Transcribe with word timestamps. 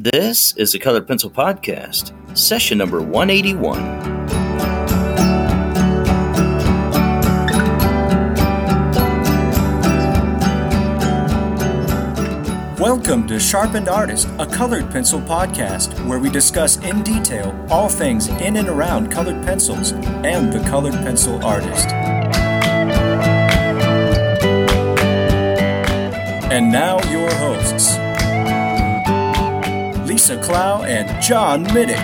This 0.00 0.54
is 0.56 0.70
the 0.70 0.78
Colored 0.78 1.08
Pencil 1.08 1.28
Podcast, 1.28 2.12
session 2.38 2.78
number 2.78 3.02
181. 3.02 3.82
Welcome 12.78 13.26
to 13.26 13.40
Sharpened 13.40 13.88
Artist, 13.88 14.28
a 14.38 14.46
colored 14.46 14.88
pencil 14.92 15.20
podcast 15.20 16.06
where 16.06 16.20
we 16.20 16.30
discuss 16.30 16.76
in 16.76 17.02
detail 17.02 17.52
all 17.68 17.88
things 17.88 18.28
in 18.28 18.56
and 18.56 18.68
around 18.68 19.10
colored 19.10 19.44
pencils 19.44 19.90
and 19.90 20.52
the 20.52 20.60
colored 20.70 20.94
pencil 20.94 21.44
artist. 21.44 21.88
And 26.50 26.70
now, 26.70 26.98
your 27.10 27.28
hosts 27.34 27.47
Lisa 30.28 30.42
Clow 30.42 30.82
and 30.82 31.22
John 31.22 31.64
Middick. 31.68 31.96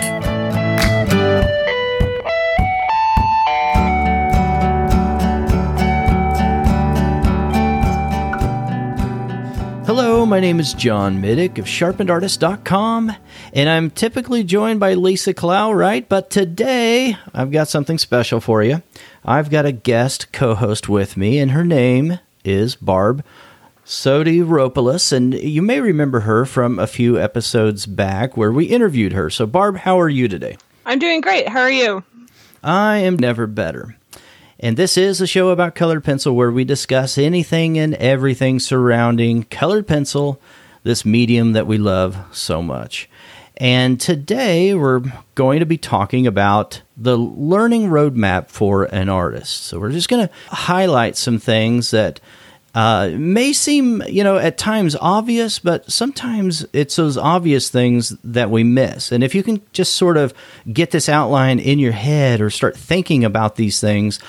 Hello, 9.85 10.25
my 10.25 10.39
name 10.39 10.59
is 10.59 10.73
John 10.73 11.21
Middick 11.21 11.59
of 11.59 11.65
sharpenedartist.com, 11.65 13.15
and 13.53 13.69
I'm 13.69 13.91
typically 13.91 14.43
joined 14.43 14.79
by 14.79 14.95
Lisa 14.95 15.35
Clow, 15.35 15.71
right? 15.71 16.09
But 16.09 16.31
today 16.31 17.15
I've 17.31 17.51
got 17.51 17.67
something 17.67 17.99
special 17.99 18.41
for 18.41 18.63
you. 18.63 18.81
I've 19.23 19.51
got 19.51 19.67
a 19.67 19.71
guest 19.71 20.31
co 20.33 20.55
host 20.55 20.89
with 20.89 21.15
me, 21.15 21.37
and 21.37 21.51
her 21.51 21.63
name 21.63 22.17
is 22.43 22.75
Barb 22.75 23.23
Sotiropoulos, 23.85 25.13
and 25.13 25.35
you 25.35 25.61
may 25.61 25.79
remember 25.79 26.21
her 26.21 26.43
from 26.45 26.79
a 26.79 26.87
few 26.87 27.19
episodes 27.19 27.85
back 27.85 28.35
where 28.35 28.51
we 28.51 28.65
interviewed 28.65 29.13
her. 29.13 29.29
So, 29.29 29.45
Barb, 29.45 29.77
how 29.77 29.99
are 29.99 30.09
you 30.09 30.27
today? 30.27 30.57
I'm 30.87 30.97
doing 30.97 31.21
great. 31.21 31.47
How 31.47 31.61
are 31.61 31.71
you? 31.71 32.03
I 32.63 32.97
am 32.97 33.15
never 33.15 33.45
better. 33.45 33.95
And 34.59 34.75
this 34.75 34.97
is 34.97 35.21
a 35.21 35.27
show 35.27 35.49
about 35.49 35.75
colored 35.75 36.03
pencil 36.03 36.35
where 36.35 36.49
we 36.51 36.63
discuss 36.63 37.19
anything 37.19 37.77
and 37.77 37.93
everything 37.95 38.59
surrounding 38.59 39.43
colored 39.43 39.85
pencil, 39.85 40.41
this 40.81 41.05
medium 41.05 41.53
that 41.53 41.67
we 41.67 41.77
love 41.77 42.17
so 42.31 42.63
much. 42.63 43.07
And 43.57 44.01
today 44.01 44.73
we're 44.73 45.03
going 45.35 45.59
to 45.59 45.65
be 45.65 45.77
talking 45.77 46.25
about 46.25 46.81
the 46.97 47.17
learning 47.17 47.89
roadmap 47.89 48.49
for 48.49 48.85
an 48.85 49.09
artist. 49.09 49.61
So 49.61 49.79
we're 49.79 49.91
just 49.91 50.09
going 50.09 50.27
to 50.27 50.33
highlight 50.47 51.17
some 51.17 51.37
things 51.37 51.91
that 51.91 52.19
uh, 52.75 53.09
may 53.13 53.53
seem, 53.53 54.03
you 54.03 54.21
know, 54.21 54.37
at 54.37 54.57
times 54.57 54.97
obvious, 54.99 55.59
but 55.59 55.89
sometimes 55.89 56.65
it's 56.73 56.97
those 56.97 57.17
obvious 57.17 57.69
things 57.69 58.09
that 58.21 58.51
we 58.51 58.65
miss. 58.65 59.13
And 59.13 59.23
if 59.23 59.33
you 59.33 59.43
can 59.43 59.61
just 59.71 59.95
sort 59.95 60.17
of 60.17 60.33
get 60.71 60.91
this 60.91 61.07
outline 61.07 61.59
in 61.59 61.79
your 61.79 61.93
head 61.93 62.41
or 62.41 62.49
start 62.49 62.75
thinking 62.75 63.23
about 63.23 63.55
these 63.55 63.79
things, 63.79 64.19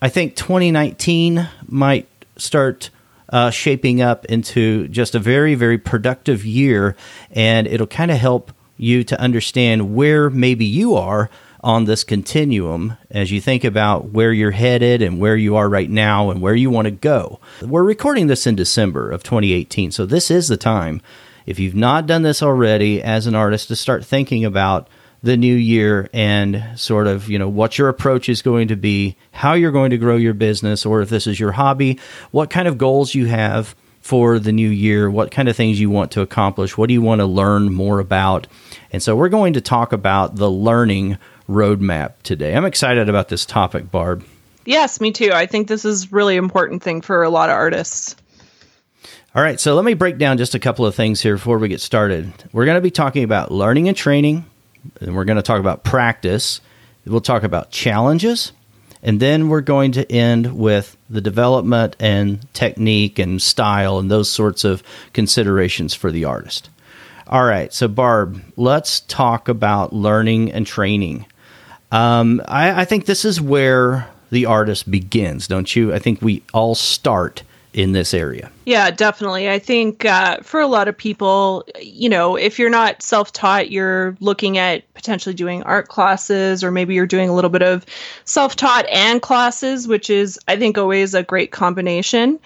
I 0.00 0.08
think 0.08 0.34
2019 0.34 1.46
might 1.68 2.08
start 2.38 2.88
uh, 3.28 3.50
shaping 3.50 4.00
up 4.00 4.24
into 4.24 4.88
just 4.88 5.14
a 5.14 5.18
very, 5.18 5.54
very 5.54 5.76
productive 5.76 6.46
year, 6.46 6.96
and 7.30 7.66
it'll 7.66 7.86
kind 7.86 8.10
of 8.10 8.16
help 8.16 8.50
you 8.78 9.04
to 9.04 9.20
understand 9.20 9.94
where 9.94 10.30
maybe 10.30 10.64
you 10.64 10.96
are 10.96 11.28
on 11.62 11.84
this 11.84 12.04
continuum 12.04 12.96
as 13.10 13.30
you 13.30 13.40
think 13.40 13.64
about 13.64 14.10
where 14.10 14.32
you're 14.32 14.50
headed 14.50 15.02
and 15.02 15.20
where 15.20 15.36
you 15.36 15.56
are 15.56 15.68
right 15.68 15.90
now 15.90 16.30
and 16.30 16.40
where 16.40 16.54
you 16.54 16.70
want 16.70 16.86
to 16.86 16.90
go. 16.90 17.38
We're 17.62 17.84
recording 17.84 18.28
this 18.28 18.46
in 18.46 18.56
December 18.56 19.10
of 19.10 19.22
2018, 19.22 19.90
so 19.90 20.06
this 20.06 20.30
is 20.30 20.48
the 20.48 20.56
time, 20.56 21.02
if 21.46 21.58
you've 21.58 21.74
not 21.74 22.06
done 22.06 22.22
this 22.22 22.42
already 22.42 23.02
as 23.02 23.26
an 23.26 23.34
artist, 23.34 23.68
to 23.68 23.76
start 23.76 24.04
thinking 24.04 24.44
about 24.44 24.88
the 25.22 25.36
new 25.36 25.54
year 25.54 26.08
and 26.14 26.64
sort 26.76 27.06
of, 27.06 27.28
you 27.28 27.38
know, 27.38 27.48
what 27.48 27.76
your 27.76 27.90
approach 27.90 28.28
is 28.28 28.40
going 28.40 28.68
to 28.68 28.76
be, 28.76 29.16
how 29.32 29.52
you're 29.52 29.70
going 29.70 29.90
to 29.90 29.98
grow 29.98 30.16
your 30.16 30.34
business, 30.34 30.86
or 30.86 31.02
if 31.02 31.10
this 31.10 31.26
is 31.26 31.38
your 31.38 31.52
hobby, 31.52 31.98
what 32.30 32.48
kind 32.48 32.66
of 32.66 32.78
goals 32.78 33.14
you 33.14 33.26
have 33.26 33.74
for 34.00 34.38
the 34.38 34.52
new 34.52 34.68
year, 34.68 35.10
what 35.10 35.30
kind 35.30 35.48
of 35.48 35.54
things 35.54 35.78
you 35.78 35.90
want 35.90 36.10
to 36.12 36.22
accomplish, 36.22 36.78
what 36.78 36.88
do 36.88 36.94
you 36.94 37.02
want 37.02 37.18
to 37.18 37.26
learn 37.26 37.72
more 37.72 37.98
about. 38.00 38.46
And 38.92 39.02
so 39.02 39.14
we're 39.14 39.28
going 39.28 39.52
to 39.52 39.60
talk 39.60 39.92
about 39.92 40.36
the 40.36 40.50
learning 40.50 41.18
roadmap 41.50 42.14
today. 42.22 42.54
I'm 42.54 42.64
excited 42.64 43.08
about 43.08 43.28
this 43.28 43.44
topic, 43.44 43.90
Barb. 43.90 44.24
Yes, 44.64 45.00
me 45.00 45.10
too. 45.10 45.32
I 45.32 45.46
think 45.46 45.68
this 45.68 45.84
is 45.84 46.12
really 46.12 46.36
important 46.36 46.82
thing 46.82 47.00
for 47.00 47.22
a 47.22 47.30
lot 47.30 47.50
of 47.50 47.56
artists. 47.56 48.14
All 49.34 49.42
right, 49.42 49.60
so 49.60 49.74
let 49.74 49.84
me 49.84 49.94
break 49.94 50.18
down 50.18 50.38
just 50.38 50.54
a 50.54 50.58
couple 50.58 50.86
of 50.86 50.94
things 50.94 51.20
here 51.20 51.36
before 51.36 51.58
we 51.58 51.68
get 51.68 51.80
started. 51.80 52.32
We're 52.52 52.64
going 52.64 52.76
to 52.76 52.80
be 52.80 52.90
talking 52.90 53.24
about 53.24 53.52
learning 53.52 53.88
and 53.88 53.96
training, 53.96 54.44
and 55.00 55.14
we're 55.14 55.24
going 55.24 55.36
to 55.36 55.42
talk 55.42 55.60
about 55.60 55.84
practice. 55.84 56.60
We'll 57.06 57.20
talk 57.20 57.44
about 57.44 57.70
challenges, 57.70 58.52
and 59.02 59.20
then 59.20 59.48
we're 59.48 59.60
going 59.60 59.92
to 59.92 60.12
end 60.12 60.56
with 60.56 60.96
the 61.08 61.20
development 61.20 61.96
and 62.00 62.46
technique 62.54 63.18
and 63.18 63.40
style 63.40 63.98
and 63.98 64.10
those 64.10 64.28
sorts 64.28 64.64
of 64.64 64.82
considerations 65.12 65.94
for 65.94 66.10
the 66.12 66.24
artist. 66.24 66.68
All 67.28 67.44
right, 67.44 67.72
so 67.72 67.86
Barb, 67.86 68.42
let's 68.56 69.00
talk 69.00 69.48
about 69.48 69.92
learning 69.92 70.50
and 70.50 70.66
training. 70.66 71.26
Um, 71.92 72.40
I, 72.46 72.82
I 72.82 72.84
think 72.84 73.06
this 73.06 73.24
is 73.24 73.40
where 73.40 74.08
the 74.30 74.46
artist 74.46 74.90
begins, 74.90 75.48
don't 75.48 75.74
you? 75.74 75.92
I 75.92 75.98
think 75.98 76.22
we 76.22 76.42
all 76.54 76.74
start 76.74 77.42
in 77.72 77.92
this 77.92 78.12
area. 78.12 78.50
Yeah, 78.66 78.90
definitely. 78.90 79.48
I 79.48 79.58
think 79.58 80.04
uh, 80.04 80.38
for 80.42 80.60
a 80.60 80.66
lot 80.66 80.88
of 80.88 80.96
people, 80.96 81.64
you 81.80 82.08
know, 82.08 82.36
if 82.36 82.58
you're 82.58 82.70
not 82.70 83.00
self 83.02 83.32
taught, 83.32 83.70
you're 83.70 84.16
looking 84.20 84.58
at 84.58 84.92
potentially 84.94 85.34
doing 85.34 85.62
art 85.62 85.88
classes, 85.88 86.64
or 86.64 86.70
maybe 86.70 86.94
you're 86.94 87.06
doing 87.06 87.28
a 87.28 87.34
little 87.34 87.50
bit 87.50 87.62
of 87.62 87.86
self 88.24 88.56
taught 88.56 88.86
and 88.88 89.22
classes, 89.22 89.86
which 89.86 90.10
is, 90.10 90.38
I 90.48 90.56
think, 90.56 90.78
always 90.78 91.14
a 91.14 91.22
great 91.22 91.52
combination. 91.52 92.40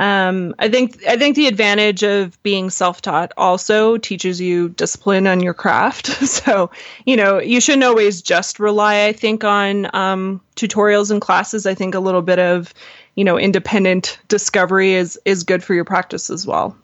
Um, 0.00 0.54
I 0.58 0.68
think 0.70 1.04
I 1.06 1.16
think 1.18 1.36
the 1.36 1.46
advantage 1.46 2.02
of 2.02 2.42
being 2.42 2.70
self-taught 2.70 3.32
also 3.36 3.98
teaches 3.98 4.40
you 4.40 4.70
discipline 4.70 5.26
on 5.26 5.40
your 5.40 5.52
craft. 5.52 6.06
so 6.26 6.70
you 7.04 7.16
know 7.16 7.38
you 7.38 7.60
shouldn't 7.60 7.84
always 7.84 8.22
just 8.22 8.58
rely, 8.58 9.04
I 9.04 9.12
think, 9.12 9.44
on 9.44 9.94
um, 9.94 10.40
tutorials 10.56 11.10
and 11.10 11.20
classes. 11.20 11.66
I 11.66 11.74
think 11.74 11.94
a 11.94 12.00
little 12.00 12.22
bit 12.22 12.38
of 12.38 12.72
you 13.16 13.24
know 13.24 13.38
independent 13.38 14.18
discovery 14.28 14.94
is 14.94 15.20
is 15.26 15.42
good 15.42 15.62
for 15.62 15.74
your 15.74 15.84
practice 15.84 16.30
as 16.30 16.46
well. 16.46 16.76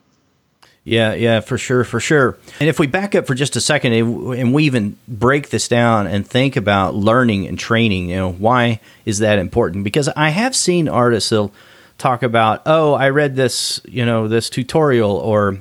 Yeah, 0.84 1.12
yeah, 1.12 1.40
for 1.40 1.58
sure, 1.58 1.84
for 1.84 2.00
sure. 2.00 2.38
And 2.60 2.68
if 2.68 2.78
we 2.78 2.86
back 2.86 3.14
up 3.14 3.26
for 3.26 3.34
just 3.34 3.56
a 3.56 3.60
second 3.60 3.92
and 3.92 4.54
we 4.54 4.64
even 4.64 4.96
break 5.06 5.50
this 5.50 5.68
down 5.68 6.06
and 6.06 6.26
think 6.26 6.56
about 6.56 6.94
learning 6.94 7.46
and 7.46 7.58
training, 7.58 8.08
you 8.08 8.16
know, 8.16 8.32
why 8.32 8.80
is 9.04 9.18
that 9.18 9.38
important? 9.38 9.84
Because 9.84 10.08
I 10.08 10.30
have 10.30 10.56
seen 10.56 10.88
artists 10.88 11.28
they'll 11.28 11.52
talk 11.98 12.22
about, 12.22 12.62
oh, 12.66 12.94
I 12.94 13.10
read 13.10 13.36
this, 13.36 13.80
you 13.84 14.06
know, 14.06 14.28
this 14.28 14.48
tutorial 14.48 15.12
or 15.12 15.58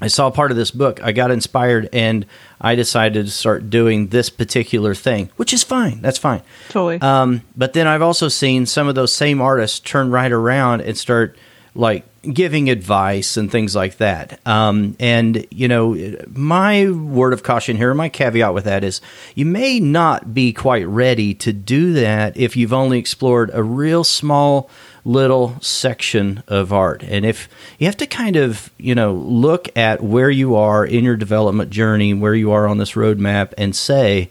I 0.00 0.08
saw 0.08 0.30
part 0.30 0.50
of 0.50 0.56
this 0.56 0.70
book, 0.70 1.02
I 1.02 1.12
got 1.12 1.30
inspired 1.30 1.88
and 1.92 2.26
I 2.60 2.74
decided 2.74 3.26
to 3.26 3.30
start 3.30 3.70
doing 3.70 4.08
this 4.08 4.28
particular 4.28 4.94
thing, 4.94 5.30
which 5.36 5.52
is 5.54 5.62
fine. 5.62 6.02
That's 6.02 6.18
fine. 6.18 6.42
Totally. 6.68 7.00
Um, 7.00 7.42
but 7.56 7.72
then 7.72 7.86
I've 7.86 8.02
also 8.02 8.28
seen 8.28 8.66
some 8.66 8.88
of 8.88 8.94
those 8.94 9.12
same 9.14 9.40
artists 9.40 9.80
turn 9.80 10.10
right 10.10 10.32
around 10.32 10.82
and 10.82 10.98
start 10.98 11.36
like 11.74 12.04
giving 12.32 12.70
advice 12.70 13.36
and 13.36 13.50
things 13.50 13.74
like 13.74 13.98
that. 13.98 14.40
Um, 14.46 14.96
and, 14.98 15.46
you 15.50 15.68
know, 15.68 16.16
my 16.28 16.90
word 16.90 17.32
of 17.32 17.42
caution 17.42 17.76
here, 17.76 17.92
my 17.94 18.08
caveat 18.08 18.54
with 18.54 18.64
that 18.64 18.84
is 18.84 19.00
you 19.34 19.46
may 19.46 19.80
not 19.80 20.34
be 20.34 20.52
quite 20.52 20.86
ready 20.86 21.34
to 21.34 21.52
do 21.52 21.92
that 21.94 22.36
if 22.36 22.56
you've 22.56 22.72
only 22.72 22.98
explored 22.98 23.50
a 23.52 23.62
real 23.62 24.04
small 24.04 24.68
little 25.04 25.56
section 25.60 26.42
of 26.48 26.72
art. 26.72 27.02
And 27.04 27.24
if 27.24 27.48
you 27.78 27.86
have 27.86 27.96
to 27.98 28.06
kind 28.06 28.36
of, 28.36 28.70
you 28.76 28.94
know, 28.94 29.14
look 29.14 29.68
at 29.76 30.02
where 30.02 30.30
you 30.30 30.56
are 30.56 30.84
in 30.84 31.04
your 31.04 31.16
development 31.16 31.70
journey, 31.70 32.12
where 32.12 32.34
you 32.34 32.50
are 32.50 32.66
on 32.66 32.78
this 32.78 32.92
roadmap, 32.92 33.54
and 33.56 33.74
say, 33.74 34.30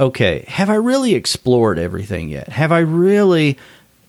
okay, 0.00 0.44
have 0.48 0.70
I 0.70 0.76
really 0.76 1.14
explored 1.14 1.78
everything 1.78 2.28
yet? 2.28 2.48
Have 2.48 2.72
I 2.72 2.78
really 2.78 3.58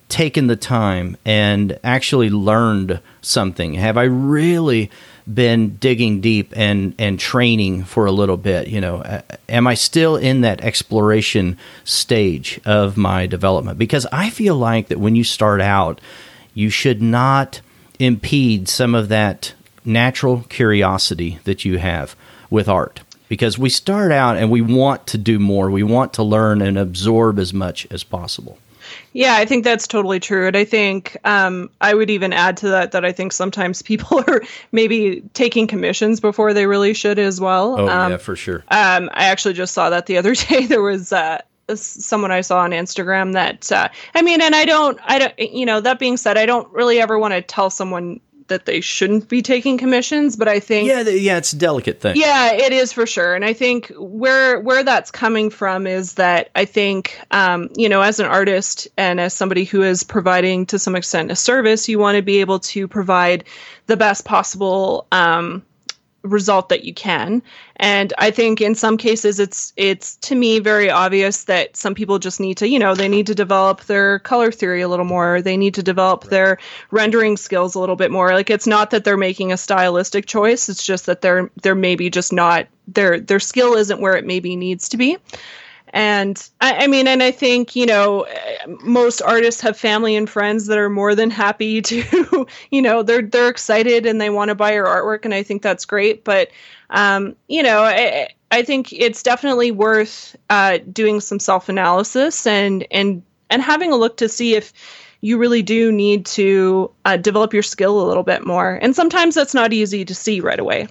taken 0.10 0.48
the 0.48 0.56
time 0.56 1.16
and 1.24 1.80
actually 1.84 2.30
learned 2.30 3.00
something? 3.22 3.76
Have 3.76 3.98
I 3.98 4.04
really 4.04 4.92
been 5.32 5.76
digging 5.76 6.22
deep 6.22 6.52
and 6.56 6.96
and 6.98 7.20
training 7.20 7.84
for 7.84 8.08
a 8.08 8.12
little 8.12 8.38
bit? 8.38 8.68
You 8.68 8.82
know 8.82 9.22
am 9.48 9.68
i 9.68 9.76
still 9.76 10.16
in 10.16 10.42
that 10.42 10.62
exploration 10.62 11.56
stage 11.84 12.60
of 12.66 12.98
my 12.98 13.28
development? 13.28 13.78
Because 13.78 14.08
i 14.12 14.32
feel 14.32 14.56
like 14.56 14.88
that 14.88 15.00
when 15.00 15.16
you 15.16 15.24
start 15.24 15.62
out 15.62 16.02
you 16.56 16.72
should 16.72 17.02
not 17.02 17.62
impede 18.00 18.68
some 18.68 18.96
of 18.96 19.10
that 19.10 19.54
natural 19.86 20.46
curiosity 20.50 21.40
that 21.44 21.66
you 21.66 21.78
have 21.78 22.16
with 22.50 22.68
art. 22.68 23.02
Because 23.28 23.60
we 23.60 23.70
start 23.70 24.12
out 24.12 24.38
and 24.38 24.50
we 24.50 24.62
want 24.62 25.06
to 25.08 25.18
do 25.18 25.38
more. 25.38 25.70
We 25.70 25.84
want 25.84 26.14
to 26.14 26.24
learn 26.24 26.62
and 26.62 26.78
absorb 26.78 27.38
as 27.38 27.54
much 27.54 27.86
as 27.92 28.04
possible 28.04 28.58
Yeah, 29.14 29.36
I 29.36 29.46
think 29.46 29.64
that's 29.64 29.88
totally 29.88 30.20
true. 30.20 30.48
And 30.48 30.56
I 30.56 30.64
think 30.64 31.18
um, 31.24 31.70
I 31.82 31.94
would 31.94 32.10
even 32.10 32.34
add 32.34 32.58
to 32.58 32.70
that 32.70 32.92
that 32.92 33.06
I 33.06 33.12
think 33.12 33.34
sometimes 33.34 33.82
people 33.90 34.24
are 34.28 34.42
maybe 34.72 35.22
taking 35.34 35.68
commissions 35.68 36.20
before 36.20 36.54
they 36.54 36.68
really 36.68 36.94
should 36.94 37.20
as 37.20 37.40
well. 37.40 37.80
Oh, 37.80 37.90
um, 37.90 38.12
yeah, 38.12 38.18
for 38.18 38.36
sure. 38.36 38.64
Um, 38.70 39.10
I 39.14 39.26
actually 39.26 39.54
just 39.54 39.74
saw 39.74 39.90
that 39.90 40.06
the 40.06 40.18
other 40.18 40.36
day. 40.36 40.66
There 40.66 40.82
was 40.82 41.12
uh, 41.12 41.42
someone 41.76 42.32
I 42.32 42.42
saw 42.42 42.60
on 42.60 42.72
Instagram 42.72 43.34
that, 43.34 43.72
uh, 43.72 43.90
I 44.16 44.22
mean, 44.22 44.42
and 44.42 44.56
I 44.56 44.66
don't, 44.66 45.00
I 45.04 45.20
don't, 45.20 45.40
you 45.40 45.66
know, 45.66 45.82
that 45.82 46.00
being 46.00 46.18
said, 46.18 46.38
I 46.38 46.46
don't 46.46 46.72
really 46.72 47.00
ever 47.00 47.18
want 47.18 47.34
to 47.34 47.42
tell 47.42 47.70
someone 47.70 48.20
that 48.50 48.66
they 48.66 48.82
shouldn't 48.82 49.28
be 49.28 49.42
taking 49.42 49.78
commissions, 49.78 50.36
but 50.36 50.48
I 50.48 50.60
think 50.60 50.88
yeah, 50.88 51.02
yeah, 51.02 51.38
it's 51.38 51.54
a 51.54 51.58
delicate 51.58 52.02
thing. 52.02 52.16
Yeah, 52.16 52.54
it 52.54 52.74
is 52.74 52.92
for 52.92 53.06
sure, 53.06 53.34
and 53.36 53.46
I 53.46 53.54
think 53.54 53.92
where 53.98 54.60
where 54.60 54.84
that's 54.84 55.12
coming 55.12 55.50
from 55.50 55.88
is 55.88 56.16
that 56.16 56.50
I 56.56 56.66
think 56.66 57.20
um, 57.32 57.70
you 57.76 57.90
know 57.90 58.02
as 58.02 58.20
an 58.20 58.26
artist 58.26 58.88
and 58.98 59.20
as 59.20 59.34
somebody 59.34 59.64
who 59.64 59.82
is 59.82 60.04
providing 60.04 60.66
to 60.68 60.80
some 60.80 60.96
extent 60.96 61.32
a 61.32 61.36
service, 61.36 61.88
you 61.88 62.00
want 62.00 62.18
to 62.18 62.22
be 62.22 62.42
able 62.42 62.60
to 62.60 62.88
provide 62.88 63.46
the 63.88 63.98
best 63.98 64.26
possible 64.26 65.08
um, 65.12 65.64
result 66.24 66.70
that 66.70 66.84
you 66.84 66.94
can. 66.94 67.42
And 67.78 68.14
i 68.18 68.30
think 68.30 68.60
in 68.62 68.76
some 68.76 68.98
cases 68.98 69.40
it's 69.40 69.74
it's 69.78 70.16
to 70.18 70.36
me 70.36 70.60
very 70.60 70.90
obvious 70.90 71.46
that 71.46 71.78
some 71.78 71.96
people 71.96 72.20
just 72.20 72.40
need 72.40 72.58
to 72.58 72.68
you 72.68 72.78
know 72.78 72.94
they 72.94 73.08
need 73.08 73.28
to 73.28 73.36
develop 73.36 73.86
their 73.86 74.20
color 74.20 74.52
theory 74.52 74.82
a 74.82 74.88
little 74.88 75.06
more. 75.06 75.42
They 75.42 75.58
need 75.58 75.74
to 75.76 75.84
develop 75.84 76.26
their 76.26 76.58
rendering 76.92 77.38
skills 77.38 77.76
a 77.76 77.80
little 77.80 77.96
bit 77.96 78.12
more. 78.12 78.32
Like 78.34 78.50
it's 78.50 78.68
not 78.68 78.92
that 78.92 79.04
they're 79.04 79.18
making 79.18 79.52
a 79.52 79.58
stylistic 79.58 80.26
choice. 80.26 80.70
It's 80.70 80.86
just 80.86 81.06
that 81.06 81.22
they're 81.22 81.50
they're 81.62 81.76
maybe 81.76 82.10
just 82.10 82.34
not 82.34 82.68
their 82.88 83.20
their 83.20 83.40
skill 83.40 83.76
isn't 83.76 84.02
where 84.02 84.16
it 84.16 84.26
maybe 84.26 84.56
needs 84.56 84.90
to 84.90 84.98
be 84.98 85.18
and 85.92 86.50
I, 86.62 86.84
I, 86.84 86.88
mean 86.88 87.08
and 87.08 87.24
i 87.24 87.32
think 87.32 87.76
you 87.76 87.86
know 87.86 88.28
most 88.84 89.22
artists 89.22 89.62
have 89.62 89.78
family 89.78 90.16
and 90.16 90.30
friends 90.30 90.68
that 90.68 90.78
are 90.78 90.90
more 90.90 91.16
than 91.16 91.30
happy 91.30 91.82
to 91.84 92.48
you 92.72 92.82
know 92.82 93.04
they're 93.04 93.22
they're 93.22 93.50
excited 93.50 94.06
and 94.06 94.22
they 94.22 94.30
want 94.30 94.50
to 94.50 94.56
buy 94.56 94.74
your 94.74 94.86
artwork 94.86 95.26
and 95.26 95.34
i 95.34 95.44
think 95.44 95.62
that's 95.62 95.86
great. 95.86 96.24
But 96.24 96.50
um, 96.92 97.36
you 97.48 97.62
know 97.64 97.84
I, 97.84 98.30
I 98.52 98.64
think 98.64 98.92
it's 98.94 99.22
definitely 99.24 99.72
worth 99.72 100.36
uh, 100.50 100.80
doing 100.92 101.22
some 101.22 101.40
self-analysis 101.40 102.48
and 102.48 102.86
and 102.92 103.22
and 103.50 103.62
having 103.62 103.92
a 103.92 103.96
look 103.96 104.18
to 104.18 104.30
see 104.30 104.56
if 104.56 104.74
you 105.22 105.38
really 105.38 105.62
do 105.62 105.92
need 105.92 106.26
to 106.26 106.90
uh, 107.06 107.18
develop 107.18 107.54
your 107.54 107.64
skill 107.64 108.02
a 108.02 108.08
little 108.08 108.24
bit 108.24 108.46
more. 108.46 108.80
And 108.82 108.96
sometimes 108.96 109.36
that's 109.36 109.54
not 109.54 109.74
easy 109.74 110.06
to 110.06 110.16
see 110.16 110.40
right 110.40 110.60
away. 110.60 110.88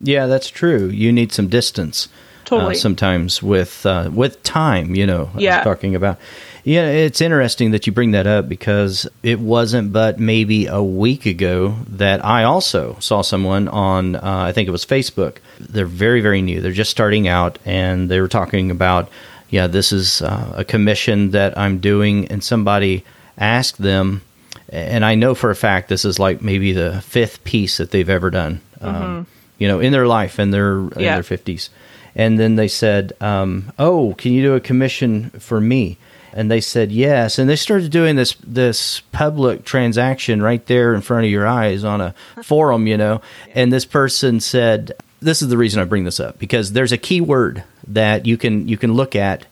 Yeah 0.00 0.26
that's 0.26 0.48
true. 0.48 0.88
You 0.88 1.12
need 1.12 1.32
some 1.32 1.48
distance 1.48 2.08
totally. 2.46 2.74
Uh, 2.74 2.78
sometimes 2.78 3.42
with 3.42 3.84
uh, 3.84 4.10
with 4.12 4.42
time, 4.42 4.94
you 4.94 5.06
know, 5.06 5.30
yeah. 5.36 5.62
talking 5.62 5.94
about. 5.94 6.18
Yeah, 6.66 6.88
it's 6.88 7.20
interesting 7.20 7.70
that 7.70 7.86
you 7.86 7.92
bring 7.92 8.10
that 8.10 8.26
up 8.26 8.48
because 8.48 9.06
it 9.22 9.38
wasn't 9.38 9.92
but 9.92 10.18
maybe 10.18 10.66
a 10.66 10.82
week 10.82 11.24
ago 11.24 11.76
that 11.86 12.24
I 12.24 12.42
also 12.42 12.96
saw 12.98 13.22
someone 13.22 13.68
on, 13.68 14.16
uh, 14.16 14.20
I 14.24 14.50
think 14.50 14.66
it 14.66 14.72
was 14.72 14.84
Facebook. 14.84 15.36
They're 15.60 15.86
very, 15.86 16.20
very 16.20 16.42
new. 16.42 16.60
They're 16.60 16.72
just 16.72 16.90
starting 16.90 17.28
out 17.28 17.60
and 17.64 18.10
they 18.10 18.20
were 18.20 18.26
talking 18.26 18.72
about, 18.72 19.08
yeah, 19.48 19.68
this 19.68 19.92
is 19.92 20.22
uh, 20.22 20.54
a 20.56 20.64
commission 20.64 21.30
that 21.30 21.56
I'm 21.56 21.78
doing. 21.78 22.26
And 22.26 22.42
somebody 22.42 23.04
asked 23.38 23.80
them, 23.80 24.22
and 24.68 25.04
I 25.04 25.14
know 25.14 25.36
for 25.36 25.52
a 25.52 25.56
fact 25.56 25.88
this 25.88 26.04
is 26.04 26.18
like 26.18 26.42
maybe 26.42 26.72
the 26.72 27.00
fifth 27.02 27.44
piece 27.44 27.76
that 27.76 27.92
they've 27.92 28.10
ever 28.10 28.28
done, 28.28 28.60
um, 28.80 28.94
mm-hmm. 28.94 29.04
um, 29.04 29.26
you 29.58 29.68
know, 29.68 29.78
in 29.78 29.92
their 29.92 30.08
life 30.08 30.40
in 30.40 30.50
their, 30.50 30.80
yeah. 30.96 31.16
in 31.16 31.22
their 31.22 31.38
50s 31.38 31.68
and 32.16 32.40
then 32.40 32.56
they 32.56 32.66
said, 32.66 33.12
um, 33.20 33.72
"Oh, 33.78 34.14
can 34.18 34.32
you 34.32 34.42
do 34.42 34.54
a 34.54 34.60
commission 34.60 35.30
for 35.38 35.60
me?" 35.60 35.98
And 36.32 36.50
they 36.50 36.60
said 36.60 36.90
yes, 36.90 37.38
and 37.38 37.48
they 37.48 37.56
started 37.56 37.90
doing 37.92 38.16
this 38.16 38.34
this 38.44 39.00
public 39.12 39.64
transaction 39.64 40.42
right 40.42 40.64
there 40.66 40.94
in 40.94 41.02
front 41.02 41.24
of 41.24 41.30
your 41.30 41.46
eyes 41.46 41.84
on 41.84 42.00
a 42.00 42.14
forum, 42.42 42.86
you 42.86 42.96
know. 42.96 43.20
And 43.54 43.72
this 43.72 43.84
person 43.84 44.40
said, 44.40 44.92
"This 45.20 45.42
is 45.42 45.48
the 45.48 45.58
reason 45.58 45.80
I 45.80 45.84
bring 45.84 46.04
this 46.04 46.18
up 46.18 46.38
because 46.38 46.72
there's 46.72 46.92
a 46.92 46.98
key 46.98 47.20
word 47.20 47.62
that 47.86 48.26
you 48.26 48.36
can 48.36 48.66
you 48.66 48.78
can 48.78 48.94
look 48.94 49.14
at." 49.14 49.46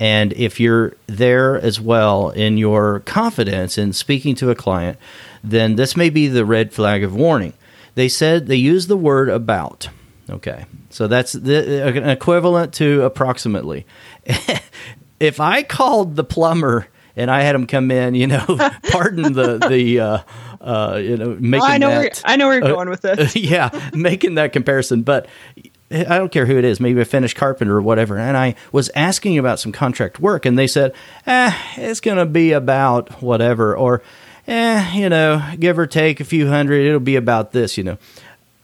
And 0.00 0.32
if 0.34 0.60
you're 0.60 0.94
there 1.06 1.60
as 1.60 1.80
well 1.80 2.30
in 2.30 2.56
your 2.56 3.00
confidence 3.00 3.78
in 3.78 3.92
speaking 3.92 4.36
to 4.36 4.50
a 4.50 4.54
client, 4.54 4.96
then 5.42 5.74
this 5.76 5.96
may 5.96 6.08
be 6.08 6.28
the 6.28 6.44
red 6.44 6.72
flag 6.72 7.02
of 7.02 7.14
warning. 7.14 7.52
They 7.96 8.08
said 8.08 8.46
they 8.46 8.56
use 8.56 8.86
the 8.86 8.96
word 8.96 9.28
about. 9.28 9.88
Okay. 10.30 10.66
So 10.90 11.06
that's 11.06 11.32
the, 11.32 11.86
an 11.86 12.08
equivalent 12.08 12.74
to 12.74 13.02
approximately. 13.02 13.86
if 15.20 15.40
I 15.40 15.62
called 15.62 16.16
the 16.16 16.24
plumber 16.24 16.86
and 17.16 17.30
I 17.30 17.42
had 17.42 17.54
him 17.54 17.66
come 17.66 17.90
in, 17.90 18.14
you 18.14 18.26
know, 18.26 18.44
pardon 18.90 19.32
the 19.32 19.58
the 19.68 20.00
uh, 20.00 20.18
uh, 20.60 20.96
you 21.02 21.16
know 21.16 21.36
making 21.40 21.62
oh, 21.62 21.72
I 21.72 21.78
know 21.78 21.88
that, 21.88 21.98
where, 21.98 22.10
I 22.24 22.36
know 22.36 22.46
where 22.46 22.58
you're 22.58 22.64
uh, 22.72 22.74
going 22.74 22.88
with 22.88 23.02
this. 23.02 23.34
yeah, 23.36 23.90
making 23.92 24.36
that 24.36 24.52
comparison, 24.52 25.02
but 25.02 25.26
I 25.90 26.18
don't 26.18 26.30
care 26.30 26.46
who 26.46 26.56
it 26.58 26.64
is, 26.64 26.80
maybe 26.80 27.00
a 27.00 27.04
finish 27.04 27.34
carpenter 27.34 27.76
or 27.76 27.82
whatever. 27.82 28.18
And 28.18 28.36
I 28.36 28.54
was 28.72 28.90
asking 28.94 29.38
about 29.38 29.58
some 29.58 29.72
contract 29.72 30.20
work, 30.20 30.46
and 30.46 30.58
they 30.58 30.66
said, 30.66 30.94
"Eh, 31.26 31.52
it's 31.76 32.00
going 32.00 32.18
to 32.18 32.26
be 32.26 32.52
about 32.52 33.22
whatever," 33.22 33.76
or 33.76 34.02
"Eh, 34.46 34.94
you 34.94 35.08
know, 35.08 35.42
give 35.58 35.78
or 35.78 35.86
take 35.86 36.20
a 36.20 36.24
few 36.24 36.46
hundred, 36.46 36.86
it'll 36.86 37.00
be 37.00 37.16
about 37.16 37.52
this," 37.52 37.76
you 37.76 37.84
know. 37.84 37.98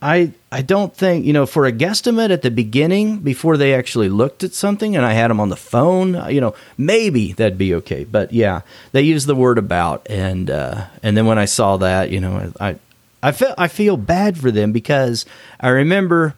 I 0.05 0.33
I 0.51 0.61
don't 0.61 0.95
think 0.95 1.25
you 1.25 1.33
know 1.33 1.47
for 1.47 1.65
a 1.65 1.71
guesstimate 1.71 2.29
at 2.29 2.43
the 2.43 2.51
beginning 2.51 3.21
before 3.21 3.57
they 3.57 3.73
actually 3.73 4.07
looked 4.07 4.43
at 4.43 4.53
something 4.53 4.95
and 4.95 5.03
I 5.03 5.13
had 5.13 5.31
them 5.31 5.39
on 5.39 5.49
the 5.49 5.55
phone, 5.55 6.31
you 6.31 6.39
know, 6.39 6.53
maybe 6.77 7.33
that'd 7.33 7.57
be 7.57 7.73
okay. 7.73 8.03
But 8.03 8.31
yeah, 8.31 8.61
they 8.91 9.01
use 9.01 9.25
the 9.25 9.33
word 9.33 9.57
about 9.57 10.05
and 10.07 10.51
uh, 10.51 10.85
and 11.01 11.17
then 11.17 11.25
when 11.25 11.39
I 11.39 11.45
saw 11.45 11.77
that, 11.77 12.11
you 12.11 12.19
know, 12.19 12.53
I 12.59 12.75
I 13.23 13.31
feel 13.31 13.55
I 13.57 13.67
feel 13.67 13.97
bad 13.97 14.37
for 14.37 14.51
them 14.51 14.71
because 14.71 15.25
I 15.59 15.69
remember 15.69 16.35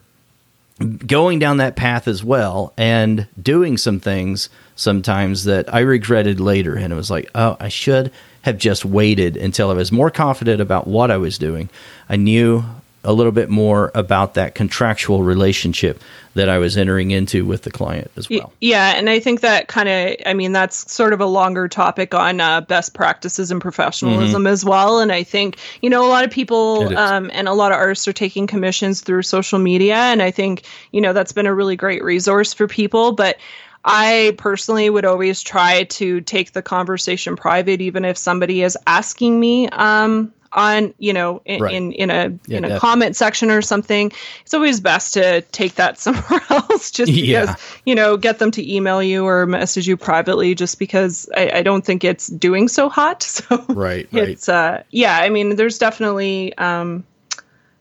going 1.06 1.38
down 1.38 1.58
that 1.58 1.76
path 1.76 2.08
as 2.08 2.24
well 2.24 2.72
and 2.78 3.26
doing 3.40 3.76
some 3.76 4.00
things 4.00 4.48
sometimes 4.76 5.44
that 5.44 5.72
I 5.74 5.80
regretted 5.80 6.40
later 6.40 6.74
and 6.74 6.90
it 6.90 6.96
was 6.96 7.10
like, 7.10 7.28
oh, 7.34 7.58
I 7.60 7.68
should 7.68 8.12
have 8.42 8.56
just 8.56 8.86
waited 8.86 9.36
until 9.36 9.70
I 9.70 9.74
was 9.74 9.92
more 9.92 10.10
confident 10.10 10.62
about 10.62 10.86
what 10.86 11.10
I 11.10 11.18
was 11.18 11.36
doing. 11.36 11.68
I 12.08 12.16
knew 12.16 12.64
a 13.04 13.12
little 13.12 13.32
bit 13.32 13.48
more 13.48 13.92
about 13.94 14.34
that 14.34 14.54
contractual 14.54 15.22
relationship 15.22 16.02
that 16.34 16.48
I 16.48 16.58
was 16.58 16.76
entering 16.76 17.10
into 17.10 17.44
with 17.44 17.62
the 17.62 17.70
client 17.70 18.10
as 18.16 18.28
well. 18.28 18.52
Yeah, 18.60 18.94
and 18.96 19.08
I 19.08 19.18
think 19.18 19.40
that 19.40 19.68
kind 19.68 19.88
of, 19.88 20.16
I 20.26 20.34
mean, 20.34 20.52
that's 20.52 20.92
sort 20.92 21.12
of 21.12 21.20
a 21.20 21.26
longer 21.26 21.68
topic 21.68 22.14
on 22.14 22.40
uh, 22.40 22.60
best 22.60 22.94
practices 22.94 23.50
and 23.50 23.60
professionalism 23.60 24.42
mm-hmm. 24.42 24.52
as 24.52 24.64
well. 24.64 25.00
And 25.00 25.10
I 25.10 25.22
think, 25.22 25.56
you 25.80 25.90
know, 25.90 26.06
a 26.06 26.10
lot 26.10 26.24
of 26.24 26.30
people 26.30 26.96
um, 26.96 27.30
and 27.32 27.48
a 27.48 27.54
lot 27.54 27.72
of 27.72 27.78
artists 27.78 28.06
are 28.06 28.12
taking 28.12 28.46
commissions 28.46 29.00
through 29.00 29.22
social 29.22 29.58
media. 29.58 29.96
And 29.96 30.22
I 30.22 30.30
think, 30.30 30.64
you 30.92 31.00
know, 31.00 31.12
that's 31.12 31.32
been 31.32 31.46
a 31.46 31.54
really 31.54 31.76
great 31.76 32.04
resource 32.04 32.52
for 32.52 32.68
people. 32.68 33.12
But 33.12 33.38
I 33.84 34.34
personally 34.38 34.90
would 34.90 35.04
always 35.04 35.42
try 35.42 35.84
to 35.84 36.20
take 36.20 36.52
the 36.52 36.62
conversation 36.62 37.36
private, 37.36 37.80
even 37.80 38.04
if 38.04 38.18
somebody 38.18 38.62
is 38.62 38.76
asking 38.86 39.38
me 39.38 39.68
um, 39.70 40.32
on 40.52 40.94
you 40.98 41.12
know 41.12 41.42
in 41.44 41.60
right. 41.60 41.74
in, 41.74 41.92
in, 41.92 42.10
a 42.10 42.32
yeah, 42.46 42.58
in 42.58 42.64
a 42.64 42.78
comment 42.78 43.16
section 43.16 43.50
or 43.50 43.60
something 43.60 44.10
it's 44.42 44.54
always 44.54 44.80
best 44.80 45.14
to 45.14 45.42
take 45.52 45.74
that 45.74 45.98
somewhere 45.98 46.40
else 46.50 46.90
just 46.90 47.12
because 47.12 47.48
yeah. 47.48 47.56
you 47.84 47.94
know 47.94 48.16
get 48.16 48.38
them 48.38 48.50
to 48.50 48.74
email 48.74 49.02
you 49.02 49.26
or 49.26 49.46
message 49.46 49.86
you 49.86 49.96
privately 49.96 50.54
just 50.54 50.78
because 50.78 51.28
I, 51.36 51.50
I 51.58 51.62
don't 51.62 51.84
think 51.84 52.04
it's 52.04 52.28
doing 52.28 52.68
so 52.68 52.88
hot 52.88 53.22
so 53.22 53.64
right 53.68 54.08
it's 54.12 54.48
uh 54.48 54.82
yeah 54.90 55.18
i 55.18 55.28
mean 55.28 55.56
there's 55.56 55.78
definitely 55.78 56.56
um 56.56 57.04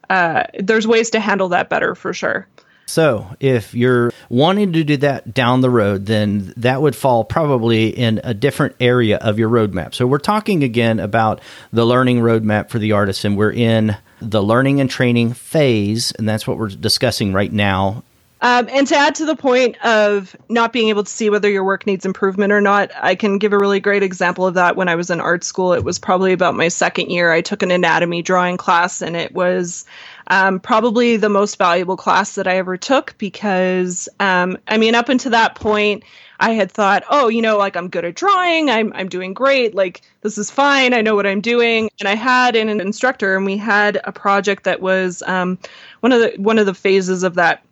uh 0.10 0.44
there's 0.60 0.88
ways 0.88 1.10
to 1.12 1.20
handle 1.20 1.50
that 1.50 1.70
better 1.70 1.96
for 1.96 2.14
sure 2.14 2.48
so, 2.88 3.36
if 3.42 3.74
you're 3.74 4.14
wanting 4.30 4.72
to 4.72 4.84
do 4.86 4.96
that 4.98 5.34
down 5.34 5.60
the 5.60 5.70
road, 5.70 6.06
then 6.06 6.54
that 6.56 6.82
would 6.82 6.96
fall 6.96 7.26
probably 7.26 7.90
in 7.90 8.22
a 8.24 8.34
different 8.34 8.78
area 8.80 9.18
of 9.18 9.38
your 9.38 9.50
roadmap. 9.50 9.94
So, 9.94 10.08
we're 10.08 10.20
talking 10.20 10.64
again 10.64 11.02
about 11.02 11.42
the 11.74 11.86
learning 11.86 12.20
roadmap 12.20 12.70
for 12.70 12.80
the 12.80 12.94
artist, 12.94 13.26
and 13.26 13.38
we're 13.38 13.52
in 13.52 13.98
the 14.22 14.42
learning 14.42 14.80
and 14.80 14.90
training 14.90 15.34
phase, 15.34 16.14
and 16.14 16.28
that's 16.28 16.48
what 16.48 16.58
we're 16.58 16.70
discussing 16.70 17.34
right 17.34 17.52
now. 17.52 18.04
Um, 18.40 18.70
and 18.70 18.86
to 18.88 18.96
add 18.96 19.16
to 19.16 19.26
the 19.26 19.36
point 19.36 19.84
of 19.84 20.36
not 20.48 20.72
being 20.72 20.90
able 20.90 21.04
to 21.04 21.10
see 21.10 21.30
whether 21.30 21.50
your 21.50 21.64
work 21.64 21.88
needs 21.88 22.06
improvement 22.06 22.54
or 22.54 22.62
not, 22.62 22.92
I 23.02 23.16
can 23.16 23.40
give 23.40 23.52
a 23.52 23.58
really 23.58 23.80
great 23.80 24.04
example 24.04 24.46
of 24.46 24.54
that 24.54 24.76
when 24.76 24.88
I 24.88 24.96
was 24.96 25.10
in 25.10 25.20
art 25.20 25.44
school. 25.44 25.74
It 25.74 25.84
was 25.84 25.98
probably 25.98 26.34
about 26.34 26.54
my 26.54 26.68
second 26.68 27.10
year. 27.10 27.32
I 27.32 27.42
took 27.42 27.64
an 27.64 27.72
anatomy 27.72 28.22
drawing 28.22 28.58
class, 28.58 29.02
and 29.02 29.16
it 29.16 29.34
was 29.34 29.86
um, 30.28 30.60
probably 30.60 31.18
the 31.18 31.30
most 31.30 31.58
valuable 31.58 31.98
class 31.98 32.36
that 32.36 32.48
I 32.48 32.58
ever 32.58 32.78
took 32.78 33.18
because, 33.18 34.10
um, 34.20 34.58
I 34.68 34.78
mean, 34.78 34.94
up 34.96 35.10
until 35.10 35.32
that 35.32 35.56
point, 35.56 36.04
I 36.40 36.52
had 36.52 36.72
thought, 36.72 37.04
oh, 37.10 37.30
you 37.30 37.42
know, 37.42 37.58
like 37.58 37.76
I'm 37.76 37.90
good 37.90 38.06
at 38.06 38.16
drawing, 38.16 38.70
I'm 38.70 38.94
I'm 38.94 39.10
doing 39.10 39.34
great, 39.34 39.74
like 39.74 40.02
this 40.22 40.38
is 40.38 40.52
fine, 40.52 40.94
I 40.94 41.02
know 41.02 41.16
what 41.16 41.26
I'm 41.26 41.42
doing. 41.42 41.90
And 42.00 42.08
I 42.08 42.16
had 42.16 42.56
an, 42.56 42.70
an 42.70 42.80
instructor, 42.80 43.36
and 43.36 43.46
we 43.46 43.58
had 43.58 44.00
a 44.04 44.12
project 44.12 44.64
that 44.66 44.82
was 44.82 45.24
um, 45.24 45.58
one 46.02 46.12
of 46.12 46.20
the 46.20 46.34
one 46.38 46.60
of 46.60 46.66
the 46.66 46.74
phases 46.76 47.24
of 47.24 47.36
that 47.36 47.64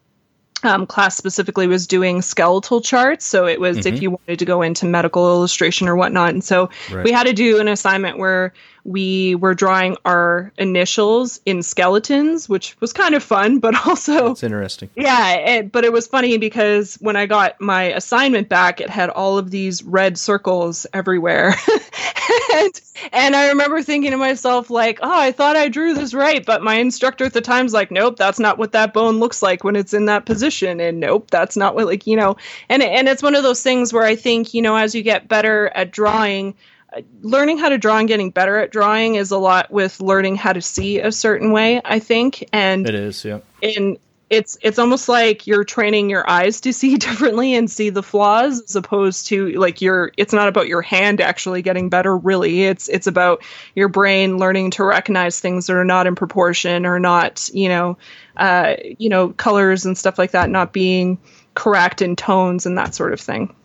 um, 0.64 0.88
class 0.88 1.16
specifically 1.16 1.68
was 1.68 1.86
doing 1.86 2.24
skeletal 2.24 2.82
charts. 2.82 3.26
So 3.26 3.46
it 3.46 3.60
was 3.60 3.78
Mm-hmm. 3.80 3.96
if 3.96 4.02
you 4.02 4.12
wanted 4.12 4.40
to 4.40 4.46
go 4.46 4.64
into 4.64 4.86
medical 4.88 5.28
illustration 5.28 5.88
or 5.88 5.96
whatnot. 5.96 6.30
And 6.30 6.44
so 6.44 6.70
Right. 6.92 7.04
we 7.04 7.12
had 7.12 7.28
to 7.28 7.34
do 7.34 7.60
an 7.60 7.68
assignment 7.68 8.18
where 8.18 8.52
we 8.86 9.34
were 9.36 9.56
drawing 9.56 9.98
our 10.06 10.54
initials 10.58 11.42
in 11.46 11.64
skeletons, 11.64 12.48
which 12.48 12.80
was 12.80 12.94
kind 12.94 13.16
of 13.16 13.24
fun, 13.24 13.60
but 13.60 13.76
also 13.88 14.32
It's 14.32 14.44
interesting. 14.44 14.90
yeah, 14.96 15.34
it, 15.34 15.72
but 15.72 15.84
it 15.84 15.92
was 15.92 16.08
funny 16.08 16.38
because 16.38 16.96
when 17.02 17.16
I 17.16 17.26
got 17.26 17.60
my 17.60 17.86
assignment 17.86 18.48
back, 18.48 18.80
it 18.80 18.90
had 18.90 19.10
all 19.10 19.38
of 19.40 19.50
these 19.50 19.84
red 19.84 20.18
circles 20.18 20.86
everywhere. 20.94 21.56
and, 22.54 22.82
and 23.12 23.36
I 23.36 23.48
remember 23.50 23.82
thinking 23.82 24.12
to 24.12 24.18
myself, 24.18 24.70
like, 24.70 25.00
oh, 25.02 25.20
I 25.20 25.32
thought 25.32 25.56
I 25.56 25.68
drew 25.68 25.96
this 25.96 26.14
right. 26.14 26.46
But 26.46 26.62
my 26.62 26.76
instructor 26.76 27.26
at 27.26 27.34
the 27.34 27.42
time's 27.42 27.74
like, 27.74 27.90
nope, 27.90 28.18
that's 28.18 28.40
not 28.40 28.60
what 28.60 28.72
that 28.74 28.94
bone 28.94 29.20
looks 29.20 29.42
like 29.42 29.64
when 29.64 29.76
it's 29.76 29.94
in 29.94 30.06
that 30.06 30.28
position. 30.28 30.80
And 30.80 31.00
nope, 31.00 31.32
that's 31.32 31.58
not 31.58 31.74
what, 31.74 31.88
like, 31.88 32.06
you 32.06 32.16
know, 32.16 32.38
and, 32.70 32.84
and 32.84 33.08
it's 33.08 33.24
one 33.24 33.36
of 33.36 33.42
those 33.44 33.64
things 33.64 33.92
where 33.92 34.04
I 34.04 34.16
think, 34.16 34.54
you 34.54 34.62
know, 34.62 34.76
as 34.76 34.94
you 34.94 35.02
get 35.02 35.28
better 35.28 35.72
at 35.74 35.92
drawing, 35.92 36.54
learning 37.22 37.58
how 37.58 37.70
to 37.70 37.78
draw 37.78 37.98
and 37.98 38.08
getting 38.08 38.30
better 38.30 38.58
at 38.58 38.72
drawing 38.72 39.16
is 39.16 39.32
a 39.32 39.38
lot 39.38 39.72
with 39.72 40.00
learning 40.00 40.36
how 40.36 40.54
to 40.54 40.62
see 40.62 41.00
a 41.00 41.12
certain 41.12 41.52
way, 41.52 41.82
I 41.84 42.00
think. 42.00 42.48
And 42.54 42.88
It 42.88 42.96
is, 42.96 43.26
yeah. 43.26 43.40
and 43.62 43.98
it's 44.30 44.58
it's 44.62 44.80
almost 44.80 45.08
like 45.08 45.46
you're 45.46 45.64
training 45.64 46.10
your 46.10 46.28
eyes 46.30 46.62
to 46.62 46.74
see 46.74 46.98
differently 46.98 47.54
and 47.54 47.70
see 47.70 47.90
the 47.90 48.04
flaws 48.04 48.62
as 48.62 48.76
opposed 48.76 49.28
to 49.28 49.50
like 49.52 49.82
your 49.82 50.12
it's 50.18 50.34
not 50.34 50.48
about 50.48 50.68
your 50.68 50.82
hand 50.82 51.22
actually 51.22 51.62
getting 51.62 51.90
better 51.90 52.18
really 52.18 52.64
it's 52.64 52.88
it's 52.90 53.08
about 53.08 53.44
your 53.76 53.88
brain 53.88 54.38
learning 54.38 54.72
to 54.72 54.84
recognize 54.84 55.40
things 55.40 55.68
that 55.68 55.76
are 55.76 55.86
not 55.86 56.08
in 56.08 56.16
proportion 56.16 56.86
or 56.86 57.00
not 57.00 57.50
you 57.54 57.70
know 57.70 57.98
uh 58.38 58.76
you 58.98 59.10
know 59.10 59.30
colors 59.30 59.86
and 59.86 59.98
stuff 59.98 60.18
like 60.18 60.32
that 60.32 60.50
not 60.50 60.74
being 60.74 61.20
correct 61.54 62.02
in 62.02 62.16
tones 62.16 62.66
and 62.66 62.78
that 62.78 62.96
sort 62.96 63.14
of 63.14 63.20
thing 63.20 63.56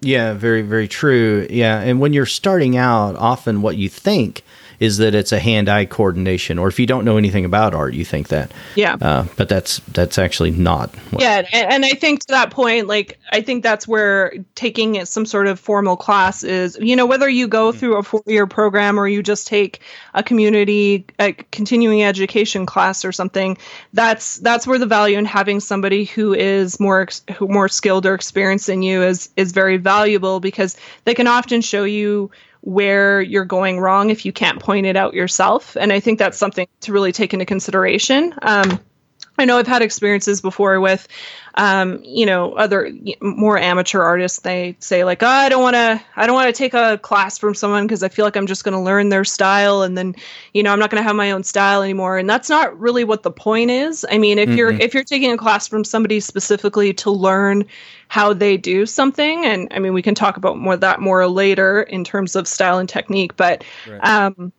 Yeah, 0.00 0.32
very, 0.32 0.62
very 0.62 0.88
true. 0.88 1.46
Yeah. 1.50 1.80
And 1.80 2.00
when 2.00 2.12
you're 2.12 2.26
starting 2.26 2.76
out, 2.76 3.16
often 3.16 3.62
what 3.62 3.76
you 3.76 3.88
think 3.88 4.42
is 4.80 4.96
that 4.96 5.14
it's 5.14 5.30
a 5.30 5.38
hand 5.38 5.68
eye 5.68 5.84
coordination, 5.84 6.58
or 6.58 6.66
if 6.66 6.80
you 6.80 6.86
don't 6.86 7.04
know 7.04 7.18
anything 7.18 7.44
about 7.44 7.74
art, 7.74 7.94
you 7.94 8.04
think 8.04 8.28
that. 8.28 8.52
yeah 8.74 8.96
Uh, 9.00 9.26
but 9.36 9.48
that's 9.48 9.78
that's 9.92 10.18
actually 10.18 10.50
not. 10.50 10.94
What, 11.10 11.22
yeah 11.22 11.46
and, 11.52 11.72
and 11.72 11.84
i 11.84 11.90
think 11.90 12.20
to 12.20 12.26
that 12.28 12.50
point 12.50 12.86
like 12.86 13.18
i 13.32 13.40
think 13.40 13.62
that's 13.62 13.86
where 13.86 14.32
taking 14.54 15.04
some 15.04 15.26
sort 15.26 15.46
of 15.46 15.60
formal 15.60 15.96
class 15.96 16.42
is 16.42 16.78
you 16.80 16.96
know 16.96 17.06
whether 17.06 17.28
you 17.28 17.46
go 17.46 17.72
through 17.72 17.96
a 17.96 18.02
four-year 18.02 18.46
program 18.46 18.98
or 18.98 19.06
you 19.06 19.22
just 19.22 19.46
take 19.46 19.80
a 20.14 20.22
community 20.22 21.04
a 21.18 21.32
continuing 21.32 22.02
education 22.02 22.64
class 22.66 23.04
or 23.04 23.12
something 23.12 23.58
that's 23.92 24.38
that's 24.38 24.66
where 24.66 24.78
the 24.78 24.86
value 24.86 25.18
in 25.18 25.24
having 25.24 25.60
somebody 25.60 26.04
who 26.04 26.32
is 26.32 26.80
more 26.80 27.02
ex- 27.02 27.22
who 27.36 27.48
more 27.48 27.68
skilled 27.68 28.06
or 28.06 28.14
experienced 28.14 28.66
than 28.66 28.82
you 28.82 29.02
is 29.02 29.28
is 29.36 29.52
very 29.52 29.76
valuable 29.76 30.40
because 30.40 30.76
they 31.04 31.14
can 31.14 31.26
often 31.26 31.60
show 31.60 31.84
you 31.84 32.30
where 32.62 33.20
you're 33.20 33.44
going 33.44 33.80
wrong 33.80 34.10
if 34.10 34.24
you 34.24 34.32
can't 34.32 34.60
point 34.60 34.86
it 34.86 34.96
out 34.96 35.14
yourself. 35.14 35.76
And 35.76 35.92
i 35.92 36.00
think 36.00 36.18
that's 36.18 36.38
something 36.38 36.66
to 36.80 36.92
really 36.92 37.12
take 37.12 37.32
into 37.32 37.46
consideration. 37.46 38.34
Um, 38.42 38.80
I 39.40 39.44
know 39.44 39.58
I've 39.58 39.66
had 39.66 39.82
experiences 39.82 40.40
before 40.40 40.78
with, 40.80 41.08
um, 41.54 42.00
you 42.04 42.26
know, 42.26 42.52
other 42.52 42.92
more 43.20 43.58
amateur 43.58 44.02
artists. 44.02 44.40
They 44.40 44.76
say 44.78 45.02
like, 45.04 45.22
oh, 45.22 45.26
I 45.26 45.48
don't 45.48 45.62
want 45.62 45.74
to, 45.74 46.00
I 46.14 46.26
don't 46.26 46.34
want 46.34 46.54
to 46.54 46.58
take 46.58 46.74
a 46.74 46.98
class 46.98 47.38
from 47.38 47.54
someone 47.54 47.86
because 47.86 48.02
I 48.02 48.08
feel 48.08 48.24
like 48.24 48.36
I'm 48.36 48.46
just 48.46 48.62
going 48.64 48.74
to 48.74 48.80
learn 48.80 49.08
their 49.08 49.24
style, 49.24 49.82
and 49.82 49.96
then, 49.96 50.14
you 50.54 50.62
know, 50.62 50.72
I'm 50.72 50.78
not 50.78 50.90
going 50.90 51.02
to 51.02 51.06
have 51.06 51.16
my 51.16 51.30
own 51.32 51.42
style 51.42 51.82
anymore. 51.82 52.18
And 52.18 52.28
that's 52.28 52.48
not 52.48 52.78
really 52.78 53.02
what 53.02 53.22
the 53.22 53.30
point 53.30 53.70
is. 53.70 54.06
I 54.10 54.18
mean, 54.18 54.38
if 54.38 54.50
you're 54.50 54.72
if 54.72 54.94
you're 54.94 55.04
taking 55.04 55.32
a 55.32 55.36
class 55.38 55.66
from 55.66 55.84
somebody 55.84 56.20
specifically 56.20 56.92
to 56.94 57.10
learn 57.10 57.64
how 58.08 58.32
they 58.32 58.56
do 58.56 58.86
something, 58.86 59.44
and 59.46 59.68
I 59.70 59.78
mean, 59.78 59.94
we 59.94 60.02
can 60.02 60.14
talk 60.14 60.36
about 60.36 60.58
more 60.58 60.76
that 60.76 61.00
more 61.00 61.26
later 61.26 61.82
in 61.82 62.04
terms 62.04 62.36
of 62.36 62.46
style 62.46 62.78
and 62.78 62.88
technique, 62.88 63.36
but. 63.36 63.64
Um, 64.02 64.52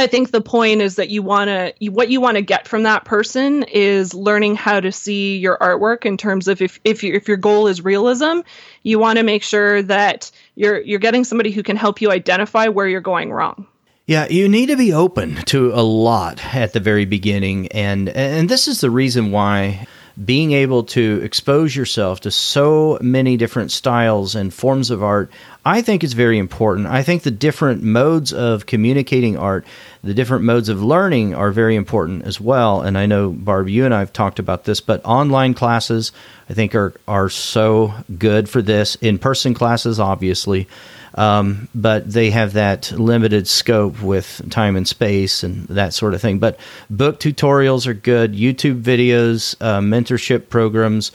I 0.00 0.06
think 0.06 0.30
the 0.30 0.40
point 0.40 0.80
is 0.80 0.96
that 0.96 1.10
you 1.10 1.22
want 1.22 1.48
to 1.48 1.90
what 1.90 2.10
you 2.10 2.20
want 2.20 2.36
to 2.36 2.42
get 2.42 2.66
from 2.66 2.84
that 2.84 3.04
person 3.04 3.64
is 3.64 4.14
learning 4.14 4.56
how 4.56 4.80
to 4.80 4.90
see 4.90 5.36
your 5.36 5.58
artwork 5.58 6.04
in 6.04 6.16
terms 6.16 6.48
of 6.48 6.62
if 6.62 6.80
if 6.84 7.02
you, 7.04 7.14
if 7.14 7.28
your 7.28 7.36
goal 7.36 7.66
is 7.66 7.84
realism, 7.84 8.40
you 8.82 8.98
want 8.98 9.18
to 9.18 9.22
make 9.22 9.42
sure 9.42 9.82
that 9.82 10.30
you're 10.54 10.80
you're 10.80 10.98
getting 10.98 11.24
somebody 11.24 11.50
who 11.50 11.62
can 11.62 11.76
help 11.76 12.00
you 12.00 12.10
identify 12.10 12.68
where 12.68 12.88
you're 12.88 13.00
going 13.00 13.32
wrong. 13.32 13.66
Yeah, 14.06 14.26
you 14.28 14.48
need 14.48 14.66
to 14.66 14.76
be 14.76 14.92
open 14.92 15.36
to 15.46 15.72
a 15.72 15.82
lot 15.82 16.44
at 16.54 16.72
the 16.72 16.80
very 16.80 17.04
beginning, 17.04 17.68
and 17.68 18.08
and 18.08 18.48
this 18.48 18.66
is 18.66 18.80
the 18.80 18.90
reason 18.90 19.30
why 19.30 19.86
being 20.24 20.52
able 20.52 20.82
to 20.82 21.20
expose 21.22 21.74
yourself 21.74 22.20
to 22.20 22.30
so 22.30 22.98
many 23.00 23.36
different 23.36 23.70
styles 23.70 24.34
and 24.34 24.52
forms 24.52 24.90
of 24.90 25.02
art, 25.02 25.30
I 25.64 25.82
think 25.82 26.04
is 26.04 26.12
very 26.12 26.38
important. 26.38 26.88
I 26.88 27.02
think 27.02 27.22
the 27.22 27.30
different 27.30 27.82
modes 27.82 28.32
of 28.32 28.66
communicating 28.66 29.38
art, 29.38 29.64
the 30.02 30.14
different 30.14 30.44
modes 30.44 30.68
of 30.68 30.82
learning 30.82 31.34
are 31.34 31.52
very 31.52 31.76
important 31.76 32.24
as 32.24 32.40
well. 32.40 32.82
And 32.82 32.98
I 32.98 33.06
know 33.06 33.30
Barb, 33.30 33.68
you 33.68 33.84
and 33.84 33.94
I 33.94 34.00
have 34.00 34.12
talked 34.12 34.38
about 34.38 34.64
this, 34.64 34.80
but 34.80 35.00
online 35.04 35.54
classes 35.54 36.12
I 36.48 36.54
think 36.54 36.74
are 36.74 36.92
are 37.06 37.28
so 37.28 37.94
good 38.18 38.48
for 38.48 38.60
this. 38.60 38.96
In 38.96 39.18
person 39.18 39.54
classes, 39.54 40.00
obviously 40.00 40.68
um, 41.14 41.68
but 41.74 42.10
they 42.10 42.30
have 42.30 42.52
that 42.54 42.92
limited 42.92 43.48
scope 43.48 44.00
with 44.02 44.42
time 44.50 44.76
and 44.76 44.86
space 44.86 45.42
and 45.42 45.66
that 45.68 45.94
sort 45.94 46.14
of 46.14 46.20
thing. 46.20 46.38
But 46.38 46.58
book 46.88 47.20
tutorials 47.20 47.86
are 47.86 47.94
good, 47.94 48.34
YouTube 48.34 48.82
videos, 48.82 49.56
uh, 49.60 49.80
mentorship 49.80 50.48
programs, 50.48 51.12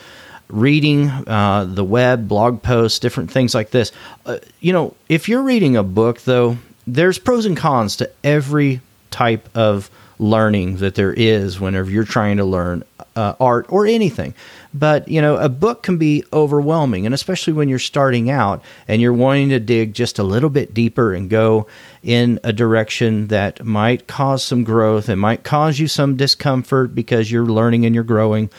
reading 0.48 1.10
uh, 1.10 1.66
the 1.68 1.84
web, 1.84 2.28
blog 2.28 2.62
posts, 2.62 3.00
different 3.00 3.32
things 3.32 3.56
like 3.56 3.72
this. 3.72 3.92
Uh, 4.26 4.38
you 4.60 4.74
know, 4.74 4.96
if 5.10 5.28
you're 5.28 5.42
reading 5.42 5.76
a 5.76 5.84
book, 5.84 6.22
though, 6.22 6.58
there's 6.86 7.18
pros 7.18 7.46
and 7.46 7.58
cons 7.58 7.96
to 7.98 8.10
every 8.24 8.82
type 9.10 9.50
of 9.56 9.90
learning 10.20 10.78
that 10.78 10.96
there 10.96 11.14
is 11.14 11.60
whenever 11.60 11.90
you're 11.90 12.04
trying 12.04 12.38
to 12.38 12.46
learn 12.46 12.84
uh, 13.16 13.34
art 13.40 13.66
or 13.70 13.86
anything. 13.86 14.34
But, 14.74 15.08
you 15.08 15.22
know, 15.22 15.38
a 15.38 15.48
book 15.48 15.84
can 15.84 15.98
be 15.98 16.24
overwhelming, 16.34 17.06
and 17.06 17.16
especially 17.16 17.54
when 17.54 17.70
you're 17.70 17.80
starting 17.80 18.30
out 18.30 18.62
and 18.88 19.02
you're 19.02 19.14
wanting 19.14 19.50
to 19.50 19.60
dig 19.60 19.94
just 19.94 20.20
a 20.20 20.24
little 20.24 20.50
bit 20.50 20.74
deeper 20.74 21.14
and 21.14 21.30
go 21.30 21.68
in 22.04 22.40
a 22.44 22.52
direction 22.52 23.28
that 23.28 23.64
might 23.64 24.08
cause 24.08 24.44
some 24.44 24.64
growth 24.64 25.08
and 25.08 25.20
might 25.20 25.44
cause 25.44 25.80
you 25.80 25.88
some 25.88 26.18
discomfort 26.18 26.94
because 26.94 27.32
you're 27.32 27.46
learning 27.46 27.86
and 27.86 27.96
you're 27.96 28.04
growing. 28.04 28.50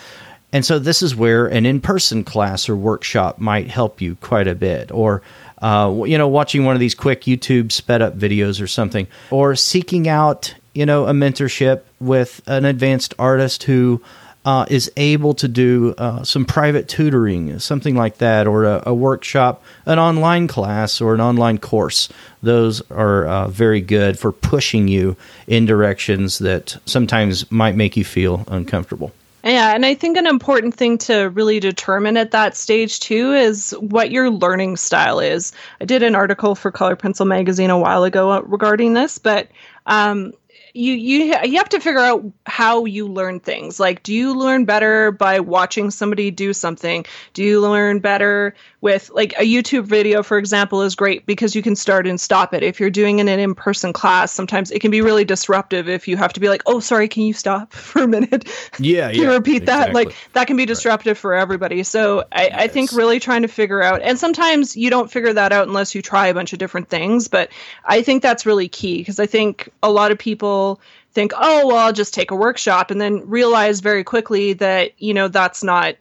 And 0.53 0.65
so, 0.65 0.79
this 0.79 1.03
is 1.03 1.15
where 1.15 1.47
an 1.47 1.67
in 1.67 1.81
person 1.81 2.25
class 2.25 2.69
or 2.69 2.77
workshop 2.77 3.39
might 3.39 3.69
help 3.69 4.01
you 4.01 4.17
quite 4.17 4.49
a 4.49 4.55
bit. 4.55 4.91
Or, 4.91 5.21
uh, 5.61 6.03
you 6.07 6.17
know, 6.17 6.29
watching 6.29 6.65
one 6.65 6.77
of 6.77 6.81
these 6.81 6.95
quick 6.95 7.23
YouTube 7.23 7.73
sped 7.73 8.01
up 8.01 8.17
videos 8.17 8.63
or 8.63 8.67
something, 8.67 9.07
or 9.31 9.55
seeking 9.55 10.09
out, 10.09 10.55
you 10.76 10.85
know, 10.85 11.06
a 11.06 11.12
mentorship 11.12 11.83
with 12.00 12.42
an 12.47 12.66
advanced 12.66 13.14
artist 13.18 13.62
who 13.62 14.02
uh, 14.45 14.66
is 14.68 14.92
able 14.97 15.35
to 15.35 15.49
do 15.49 15.95
uh, 15.99 16.23
some 16.23 16.45
private 16.45 16.87
tutoring, 16.87 17.59
something 17.59 17.97
like 17.97 18.18
that, 18.18 18.47
or 18.47 18.64
a, 18.64 18.83
a, 18.87 18.95
workshop, 18.95 19.64
an 19.87 19.99
online 19.99 20.47
class, 20.47 21.00
or 21.00 21.14
an 21.14 21.21
online 21.21 21.59
course. 21.59 22.09
Those 22.42 22.80
are 22.92 23.26
uh, 23.26 23.49
very 23.49 23.80
good 23.80 24.18
for 24.18 24.30
pushing 24.30 24.87
you 24.87 25.16
in 25.49 25.66
directions 25.66 26.38
that 26.38 26.76
sometimes 26.85 27.50
might 27.50 27.75
make 27.75 27.97
you 27.97 28.04
feel 28.04 28.45
uncomfortable. 28.47 29.12
Yeah, 29.42 29.75
and 29.75 29.87
I 29.87 29.95
think 29.95 30.16
an 30.16 30.26
important 30.26 30.75
thing 30.75 30.99
to 30.99 31.30
really 31.30 31.59
determine 31.59 32.16
at 32.16 32.33
that 32.33 32.56
stage 32.56 33.00
too 33.00 33.33
is 33.33 33.71
what 33.80 34.11
your 34.11 34.28
learning 34.30 34.76
style 34.76 35.21
is. 35.21 35.52
I 35.80 35.87
did 35.87 36.02
an 36.02 36.14
article 36.14 36.54
for 36.54 36.71
Color 36.71 36.97
Pencil 36.97 37.26
magazine 37.26 37.71
a 37.71 37.78
while 37.78 38.04
ago 38.04 38.40
regarding 38.42 38.95
this, 38.95 39.18
but 39.18 39.49
um, 39.87 40.33
you 40.76 40.92
you 40.95 41.35
you 41.45 41.59
have 41.59 41.68
to 41.71 41.80
figure 41.80 42.00
out 42.00 42.25
how 42.45 42.85
you 42.85 43.06
learn 43.06 43.40
things. 43.40 43.80
Like, 43.80 44.02
do 44.02 44.12
you 44.12 44.37
learn 44.37 44.64
better 44.64 45.11
by 45.11 45.40
watching 45.40 45.90
somebody 45.90 46.30
do 46.30 46.52
something? 46.52 47.06
Do 47.33 47.42
you 47.42 47.61
learn 47.61 48.00
better 48.00 48.54
with 48.83 49.11
like 49.14 49.33
a 49.33 49.42
YouTube 49.42 49.85
video, 49.85 50.23
for 50.23 50.38
example, 50.38 50.83
is 50.83 50.95
great 50.95 51.26
because 51.26 51.56
you 51.56 51.62
can 51.62 51.75
start 51.75 52.06
and 52.06 52.21
stop 52.21 52.52
it. 52.54 52.62
If 52.62 52.78
you're 52.78 52.90
doing 52.90 53.21
an 53.21 53.28
in-person 53.28 53.92
class, 53.92 54.30
sometimes 54.33 54.71
it 54.71 54.80
can 54.80 54.90
be 54.90 55.00
really 55.00 55.25
disruptive 55.25 55.88
if 55.88 56.06
you 56.06 56.16
have 56.16 56.33
to 56.35 56.40
be 56.40 56.49
like, 56.49 56.62
"Oh, 56.66 56.80
sorry, 56.80 57.09
can 57.09 57.23
you 57.23 57.33
stop 57.33 57.73
for 57.73 58.02
a 58.02 58.09
minute?" 58.09 58.49
Yeah, 58.78 59.09
can 59.11 59.16
you 59.16 59.28
yeah, 59.28 59.35
repeat 59.35 59.66
that? 59.66 59.88
exactly. 59.88 60.04
Like 60.04 60.16
that 60.35 60.47
can 60.47 60.56
be 60.56 60.66
disruptive 60.66 61.18
for 61.18 61.35
everybody. 61.35 61.83
So 61.83 62.25
I, 62.33 62.50
I 62.52 62.68
think 62.68 62.92
really 62.92 63.18
trying 63.18 63.42
to 63.42 63.49
figure 63.49 63.83
out, 63.83 64.02
and 64.02 64.18
sometimes 64.18 64.76
you 64.76 64.90
don't 64.90 65.11
figure 65.11 65.33
that 65.33 65.52
out 65.52 65.66
unless 65.66 65.95
you 65.95 66.02
try 66.02 66.26
a 66.26 66.35
bunch 66.35 66.52
of 66.52 66.59
different 66.59 66.88
things. 66.88 67.28
But 67.28 67.50
I 67.85 68.02
think 68.02 68.23
that's 68.23 68.45
really 68.45 68.68
key 68.68 68.99
because 68.99 69.18
I 69.18 69.26
think 69.26 69.71
a 69.83 69.90
lot 69.90 70.12
of 70.12 70.18
people 70.18 70.66
think, 71.13 71.33
oh, 71.37 71.69
well, 71.69 71.79
I'll 71.79 71.93
just 71.93 72.13
take 72.15 72.31
a 72.31 72.37
workshop, 72.37 72.91
and 72.91 73.01
then 73.01 73.29
realize 73.29 73.81
very 73.81 74.05
quickly 74.05 74.53
that 74.55 74.93
you 75.01 75.15
know 75.15 75.29
that's 75.29 75.63
not 75.63 75.97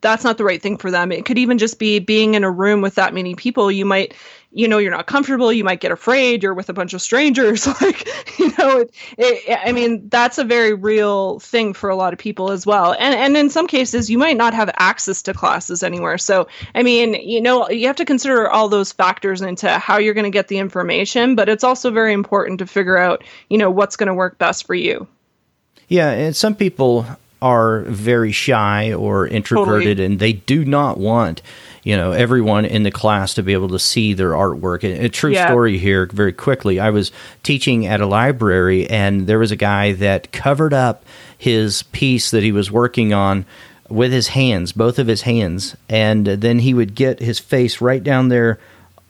that's 0.00 0.24
not 0.24 0.38
the 0.38 0.44
right 0.44 0.62
thing 0.62 0.76
for 0.76 0.90
them. 0.90 1.12
It 1.12 1.24
could 1.26 1.38
even 1.38 1.58
just 1.58 1.78
be 1.78 1.98
being 1.98 2.34
in 2.34 2.44
a 2.44 2.50
room 2.50 2.80
with 2.80 2.94
that 2.94 3.14
many 3.14 3.34
people. 3.34 3.70
You 3.70 3.84
might 3.84 4.14
you 4.52 4.66
know 4.66 4.78
you're 4.78 4.90
not 4.90 5.06
comfortable 5.06 5.52
you 5.52 5.64
might 5.64 5.80
get 5.80 5.92
afraid 5.92 6.42
you're 6.42 6.54
with 6.54 6.68
a 6.68 6.72
bunch 6.72 6.92
of 6.92 7.00
strangers 7.00 7.66
like 7.80 8.08
you 8.38 8.52
know 8.58 8.80
it, 8.80 8.90
it, 9.18 9.58
i 9.64 9.72
mean 9.72 10.08
that's 10.08 10.38
a 10.38 10.44
very 10.44 10.74
real 10.74 11.38
thing 11.40 11.72
for 11.72 11.90
a 11.90 11.96
lot 11.96 12.12
of 12.12 12.18
people 12.18 12.50
as 12.50 12.66
well. 12.66 12.94
And 12.98 13.14
and 13.14 13.36
in 13.36 13.50
some 13.50 13.66
cases 13.66 14.10
you 14.10 14.18
might 14.18 14.36
not 14.36 14.54
have 14.54 14.70
access 14.76 15.22
to 15.22 15.34
classes 15.34 15.82
anywhere. 15.82 16.18
So 16.18 16.48
i 16.74 16.82
mean 16.82 17.14
you 17.14 17.40
know 17.40 17.68
you 17.70 17.86
have 17.86 17.96
to 17.96 18.04
consider 18.04 18.48
all 18.48 18.68
those 18.68 18.92
factors 18.92 19.40
into 19.40 19.70
how 19.78 19.98
you're 19.98 20.14
going 20.14 20.24
to 20.24 20.30
get 20.30 20.48
the 20.48 20.58
information 20.58 21.34
but 21.34 21.48
it's 21.48 21.64
also 21.64 21.90
very 21.90 22.12
important 22.12 22.58
to 22.58 22.66
figure 22.66 22.96
out 22.96 23.24
you 23.48 23.58
know 23.58 23.70
what's 23.70 23.96
going 23.96 24.08
to 24.08 24.14
work 24.14 24.38
best 24.38 24.66
for 24.66 24.74
you. 24.74 25.06
Yeah 25.88 26.10
and 26.10 26.36
some 26.36 26.54
people 26.54 27.06
are 27.42 27.80
very 27.82 28.32
shy 28.32 28.92
or 28.92 29.26
introverted 29.26 29.96
totally. 29.96 30.04
and 30.04 30.18
they 30.18 30.34
do 30.34 30.64
not 30.64 30.98
want 30.98 31.40
you 31.82 31.96
know 31.96 32.12
everyone 32.12 32.64
in 32.64 32.82
the 32.82 32.90
class 32.90 33.34
to 33.34 33.42
be 33.42 33.52
able 33.52 33.68
to 33.68 33.78
see 33.78 34.12
their 34.12 34.30
artwork. 34.30 34.84
A, 34.84 35.06
a 35.06 35.08
true 35.08 35.32
yeah. 35.32 35.46
story 35.46 35.78
here, 35.78 36.06
very 36.06 36.32
quickly. 36.32 36.80
I 36.80 36.90
was 36.90 37.12
teaching 37.42 37.86
at 37.86 38.00
a 38.00 38.06
library, 38.06 38.88
and 38.88 39.26
there 39.26 39.38
was 39.38 39.52
a 39.52 39.56
guy 39.56 39.92
that 39.92 40.32
covered 40.32 40.74
up 40.74 41.04
his 41.36 41.82
piece 41.84 42.30
that 42.30 42.42
he 42.42 42.52
was 42.52 42.70
working 42.70 43.12
on 43.12 43.46
with 43.88 44.12
his 44.12 44.28
hands, 44.28 44.72
both 44.72 44.98
of 44.98 45.06
his 45.06 45.22
hands, 45.22 45.76
and 45.88 46.26
then 46.26 46.60
he 46.60 46.74
would 46.74 46.94
get 46.94 47.18
his 47.20 47.38
face 47.38 47.80
right 47.80 48.02
down 48.02 48.28
there 48.28 48.58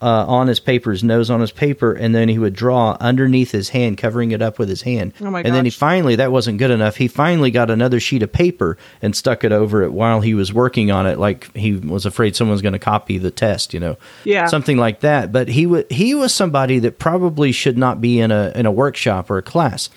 uh, 0.01 0.25
on 0.27 0.47
his 0.47 0.59
paper, 0.59 0.91
his 0.91 1.03
nose 1.03 1.29
on 1.29 1.41
his 1.41 1.51
paper, 1.51 1.93
and 1.93 2.15
then 2.15 2.27
he 2.27 2.39
would 2.39 2.53
draw 2.53 2.97
underneath 2.99 3.51
his 3.51 3.69
hand, 3.69 3.97
covering 3.97 4.31
it 4.31 4.41
up 4.41 4.57
with 4.57 4.67
his 4.67 4.81
hand. 4.81 5.13
Oh 5.21 5.29
my 5.29 5.41
and 5.41 5.53
then 5.53 5.65
he 5.65 5.71
finally, 5.71 6.15
that 6.15 6.31
wasn't 6.31 6.57
good 6.57 6.71
enough. 6.71 6.97
He 6.97 7.07
finally 7.07 7.51
got 7.51 7.69
another 7.69 7.99
sheet 7.99 8.23
of 8.23 8.31
paper 8.31 8.77
and 9.01 9.15
stuck 9.15 9.43
it 9.43 9.51
over 9.51 9.83
it 9.83 9.93
while 9.93 10.21
he 10.21 10.33
was 10.33 10.51
working 10.51 10.89
on 10.89 11.05
it, 11.05 11.19
like 11.19 11.55
he 11.55 11.75
was 11.75 12.05
afraid 12.05 12.35
someone's 12.35 12.63
going 12.63 12.73
to 12.73 12.79
copy 12.79 13.19
the 13.19 13.31
test, 13.31 13.73
you 13.73 13.79
know, 13.79 13.97
yeah, 14.23 14.47
something 14.47 14.77
like 14.77 15.01
that. 15.01 15.31
But 15.31 15.49
he 15.49 15.63
w- 15.65 15.85
he 15.89 16.15
was 16.15 16.33
somebody 16.33 16.79
that 16.79 16.97
probably 16.97 17.51
should 17.51 17.77
not 17.77 18.01
be 18.01 18.19
in 18.19 18.31
a 18.31 18.51
in 18.55 18.65
a 18.65 18.71
workshop 18.71 19.29
or 19.29 19.37
a 19.37 19.43
class. 19.43 19.89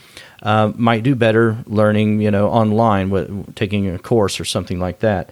Uh, 0.42 0.70
might 0.76 1.02
do 1.02 1.14
better 1.14 1.56
learning, 1.66 2.20
you 2.20 2.30
know, 2.30 2.48
online, 2.48 3.08
with, 3.08 3.54
taking 3.54 3.88
a 3.88 3.98
course 3.98 4.38
or 4.38 4.44
something 4.44 4.78
like 4.78 4.98
that. 4.98 5.30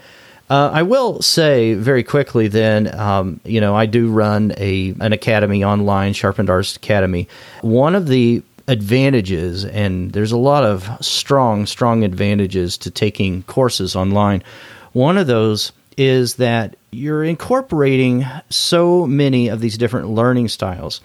Uh, 0.52 0.70
I 0.70 0.82
will 0.82 1.22
say 1.22 1.72
very 1.72 2.04
quickly 2.04 2.46
then, 2.46 2.94
um, 3.00 3.40
you 3.42 3.58
know, 3.58 3.74
I 3.74 3.86
do 3.86 4.10
run 4.10 4.52
a 4.58 4.94
an 5.00 5.14
academy 5.14 5.64
online, 5.64 6.12
Sharpened 6.12 6.50
Artist 6.50 6.76
Academy. 6.76 7.26
One 7.62 7.94
of 7.94 8.06
the 8.06 8.42
advantages, 8.68 9.64
and 9.64 10.12
there's 10.12 10.30
a 10.30 10.36
lot 10.36 10.62
of 10.62 10.90
strong, 11.00 11.64
strong 11.64 12.04
advantages 12.04 12.76
to 12.78 12.90
taking 12.90 13.44
courses 13.44 13.96
online. 13.96 14.42
One 14.92 15.16
of 15.16 15.26
those 15.26 15.72
is 15.96 16.34
that 16.34 16.76
you're 16.90 17.24
incorporating 17.24 18.26
so 18.50 19.06
many 19.06 19.48
of 19.48 19.60
these 19.60 19.78
different 19.78 20.10
learning 20.10 20.48
styles 20.48 21.00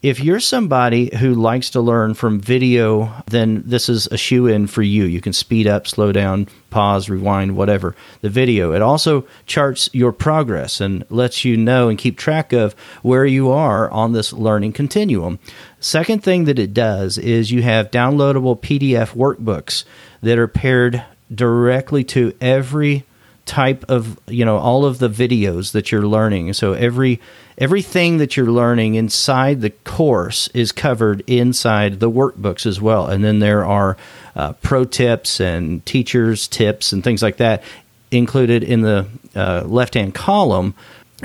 if 0.00 0.20
you're 0.20 0.38
somebody 0.38 1.14
who 1.16 1.34
likes 1.34 1.70
to 1.70 1.80
learn 1.80 2.14
from 2.14 2.38
video, 2.40 3.12
then 3.26 3.64
this 3.66 3.88
is 3.88 4.06
a 4.08 4.16
shoe 4.16 4.46
in 4.46 4.68
for 4.68 4.82
you. 4.82 5.04
You 5.04 5.20
can 5.20 5.32
speed 5.32 5.66
up, 5.66 5.88
slow 5.88 6.12
down, 6.12 6.46
pause, 6.70 7.08
rewind, 7.08 7.56
whatever 7.56 7.96
the 8.20 8.30
video. 8.30 8.72
It 8.72 8.82
also 8.82 9.26
charts 9.46 9.90
your 9.92 10.12
progress 10.12 10.80
and 10.80 11.04
lets 11.10 11.44
you 11.44 11.56
know 11.56 11.88
and 11.88 11.98
keep 11.98 12.16
track 12.16 12.52
of 12.52 12.74
where 13.02 13.26
you 13.26 13.50
are 13.50 13.90
on 13.90 14.12
this 14.12 14.32
learning 14.32 14.74
continuum. 14.74 15.40
Second 15.80 16.22
thing 16.22 16.44
that 16.44 16.60
it 16.60 16.72
does 16.72 17.18
is 17.18 17.50
you 17.50 17.62
have 17.62 17.90
downloadable 17.90 18.60
PDF 18.60 19.14
workbooks 19.14 19.84
that 20.22 20.38
are 20.38 20.48
paired 20.48 21.02
directly 21.34 22.04
to 22.04 22.34
every 22.40 23.04
type 23.46 23.84
of 23.88 24.20
you 24.28 24.44
know 24.44 24.58
all 24.58 24.84
of 24.84 24.98
the 24.98 25.08
videos 25.08 25.72
that 25.72 25.90
you're 25.90 26.06
learning 26.06 26.52
so 26.52 26.74
every 26.74 27.18
everything 27.58 28.18
that 28.18 28.36
you're 28.36 28.50
learning 28.50 28.94
inside 28.94 29.60
the 29.60 29.70
course 29.70 30.48
is 30.48 30.72
covered 30.72 31.22
inside 31.26 32.00
the 32.00 32.10
workbooks 32.10 32.64
as 32.64 32.80
well 32.80 33.06
and 33.06 33.22
then 33.24 33.40
there 33.40 33.64
are 33.64 33.96
uh, 34.36 34.52
pro 34.54 34.84
tips 34.84 35.40
and 35.40 35.84
teachers 35.84 36.48
tips 36.48 36.92
and 36.92 37.04
things 37.04 37.22
like 37.22 37.36
that 37.36 37.62
included 38.10 38.62
in 38.62 38.82
the 38.82 39.06
uh, 39.34 39.62
left 39.66 39.94
hand 39.94 40.14
column 40.14 40.74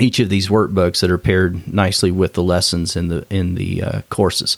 each 0.00 0.18
of 0.18 0.28
these 0.28 0.48
workbooks 0.48 1.00
that 1.00 1.10
are 1.10 1.18
paired 1.18 1.72
nicely 1.72 2.10
with 2.10 2.32
the 2.34 2.42
lessons 2.42 2.96
in 2.96 3.08
the 3.08 3.24
in 3.30 3.54
the 3.54 3.82
uh, 3.82 4.00
courses 4.10 4.56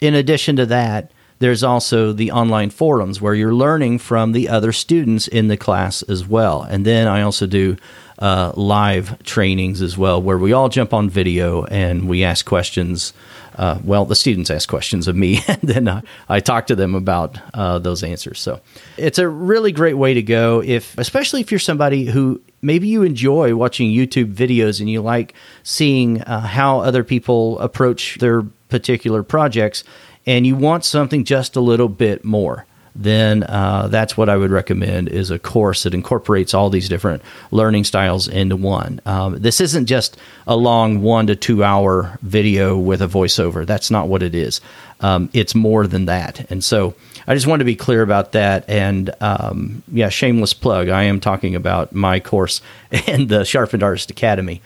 in 0.00 0.14
addition 0.14 0.56
to 0.56 0.66
that 0.66 1.10
there's 1.38 1.64
also 1.64 2.12
the 2.12 2.30
online 2.30 2.70
forums 2.70 3.20
where 3.20 3.34
you're 3.34 3.54
learning 3.54 3.98
from 3.98 4.32
the 4.32 4.48
other 4.48 4.72
students 4.72 5.26
in 5.28 5.48
the 5.48 5.56
class 5.56 6.02
as 6.02 6.26
well. 6.26 6.62
And 6.62 6.86
then 6.86 7.08
I 7.08 7.22
also 7.22 7.46
do 7.46 7.76
uh, 8.24 8.52
live 8.56 9.22
trainings 9.22 9.82
as 9.82 9.98
well, 9.98 10.22
where 10.22 10.38
we 10.38 10.54
all 10.54 10.70
jump 10.70 10.94
on 10.94 11.10
video 11.10 11.64
and 11.64 12.08
we 12.08 12.24
ask 12.24 12.46
questions. 12.46 13.12
Uh, 13.54 13.78
well, 13.84 14.06
the 14.06 14.14
students 14.14 14.50
ask 14.50 14.66
questions 14.66 15.06
of 15.06 15.14
me, 15.14 15.40
and 15.48 15.60
then 15.60 15.86
I, 15.88 16.02
I 16.26 16.40
talk 16.40 16.68
to 16.68 16.74
them 16.74 16.94
about 16.94 17.38
uh, 17.52 17.78
those 17.80 18.02
answers. 18.02 18.40
So 18.40 18.60
it's 18.96 19.18
a 19.18 19.28
really 19.28 19.72
great 19.72 19.98
way 19.98 20.14
to 20.14 20.22
go, 20.22 20.62
if 20.64 20.96
especially 20.96 21.42
if 21.42 21.52
you're 21.52 21.58
somebody 21.58 22.06
who 22.06 22.40
maybe 22.62 22.88
you 22.88 23.02
enjoy 23.02 23.54
watching 23.54 23.90
YouTube 23.90 24.32
videos 24.32 24.80
and 24.80 24.88
you 24.88 25.02
like 25.02 25.34
seeing 25.62 26.22
uh, 26.22 26.40
how 26.40 26.80
other 26.80 27.04
people 27.04 27.58
approach 27.58 28.16
their 28.20 28.42
particular 28.70 29.22
projects 29.22 29.84
and 30.24 30.46
you 30.46 30.56
want 30.56 30.82
something 30.86 31.24
just 31.24 31.56
a 31.56 31.60
little 31.60 31.90
bit 31.90 32.24
more, 32.24 32.64
then 32.94 33.42
uh, 33.42 33.88
that's 33.88 34.16
what 34.16 34.28
I 34.28 34.36
would 34.36 34.50
recommend 34.50 35.08
is 35.08 35.30
a 35.30 35.38
course 35.38 35.82
that 35.82 35.94
incorporates 35.94 36.54
all 36.54 36.70
these 36.70 36.88
different 36.88 37.22
learning 37.50 37.84
styles 37.84 38.28
into 38.28 38.56
one. 38.56 39.00
Um, 39.04 39.40
this 39.40 39.60
isn't 39.60 39.86
just 39.86 40.16
a 40.46 40.56
long 40.56 41.02
one 41.02 41.26
to 41.26 41.34
two 41.34 41.64
hour 41.64 42.18
video 42.22 42.78
with 42.78 43.02
a 43.02 43.08
voiceover. 43.08 43.66
That's 43.66 43.90
not 43.90 44.06
what 44.06 44.22
it 44.22 44.34
is. 44.34 44.60
Um, 45.00 45.28
it's 45.32 45.54
more 45.54 45.86
than 45.86 46.06
that. 46.06 46.50
And 46.50 46.62
so 46.62 46.94
I 47.26 47.34
just 47.34 47.48
want 47.48 47.60
to 47.60 47.64
be 47.64 47.74
clear 47.74 48.02
about 48.02 48.32
that. 48.32 48.68
And 48.68 49.10
um, 49.20 49.82
yeah, 49.88 50.08
shameless 50.08 50.54
plug. 50.54 50.88
I 50.88 51.04
am 51.04 51.18
talking 51.18 51.56
about 51.56 51.92
my 51.92 52.20
course 52.20 52.60
and 53.08 53.28
the 53.28 53.44
Sharpened 53.44 53.82
Artist 53.82 54.10
Academy. 54.10 54.62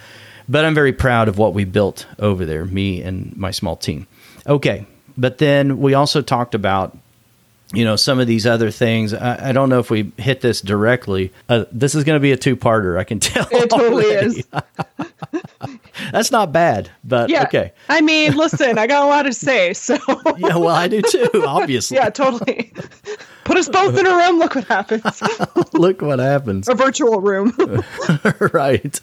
But 0.51 0.65
I'm 0.65 0.75
very 0.75 0.93
proud 0.93 1.29
of 1.29 1.39
what 1.39 1.55
we 1.55 1.65
built 1.65 2.07
over 2.19 2.45
there, 2.45 2.65
me 2.65 3.03
and 3.03 3.37
my 3.37 3.51
small 3.51 3.77
team. 3.77 4.07
Okay, 4.47 4.87
but 5.17 5.39
then 5.39 5.79
we 5.79 5.93
also 5.93 6.23
talked 6.23 6.55
about 6.55 6.97
you 7.73 7.85
know 7.85 7.97
some 7.97 8.19
of 8.19 8.27
these 8.27 8.47
other 8.47 8.71
things. 8.71 9.13
I, 9.13 9.51
I 9.51 9.53
don't 9.53 9.69
know 9.69 9.79
if 9.79 9.91
we 9.91 10.13
hit 10.17 10.41
this 10.41 10.61
directly. 10.61 11.33
Uh, 11.49 11.65
this 11.71 11.95
is 11.95 12.05
going 12.05 12.17
to 12.17 12.21
be 12.21 12.33
a 12.33 12.37
two-parter 12.37 12.99
i 12.99 13.05
can 13.05 13.21
tell 13.21 13.47
it 13.51 13.71
totally 13.71 14.05
is. 14.05 14.47
That's 16.13 16.31
not 16.31 16.53
bad 16.53 16.91
but 17.05 17.29
yeah, 17.29 17.43
okay. 17.45 17.73
I 17.89 18.01
mean 18.01 18.37
listen 18.37 18.79
i 18.79 18.87
got 18.87 19.05
a 19.05 19.07
lot 19.07 19.23
to 19.23 19.33
say 19.33 19.75
so. 19.75 19.99
Yeah 20.39 20.57
well 20.57 20.69
i 20.69 20.89
do 20.89 21.03
too 21.03 21.45
obviously. 21.47 21.97
Yeah 21.97 22.11
totally. 22.11 22.73
Put 23.45 23.57
us 23.57 23.69
both 23.69 23.99
in 23.99 24.07
a 24.07 24.15
room 24.15 24.39
look 24.39 24.55
what 24.55 24.65
happens. 24.65 25.23
Look 25.73 26.03
what 26.03 26.19
happens. 26.19 26.69
A 26.69 26.75
virtual 26.75 27.21
room. 27.21 27.53
Right 28.53 29.01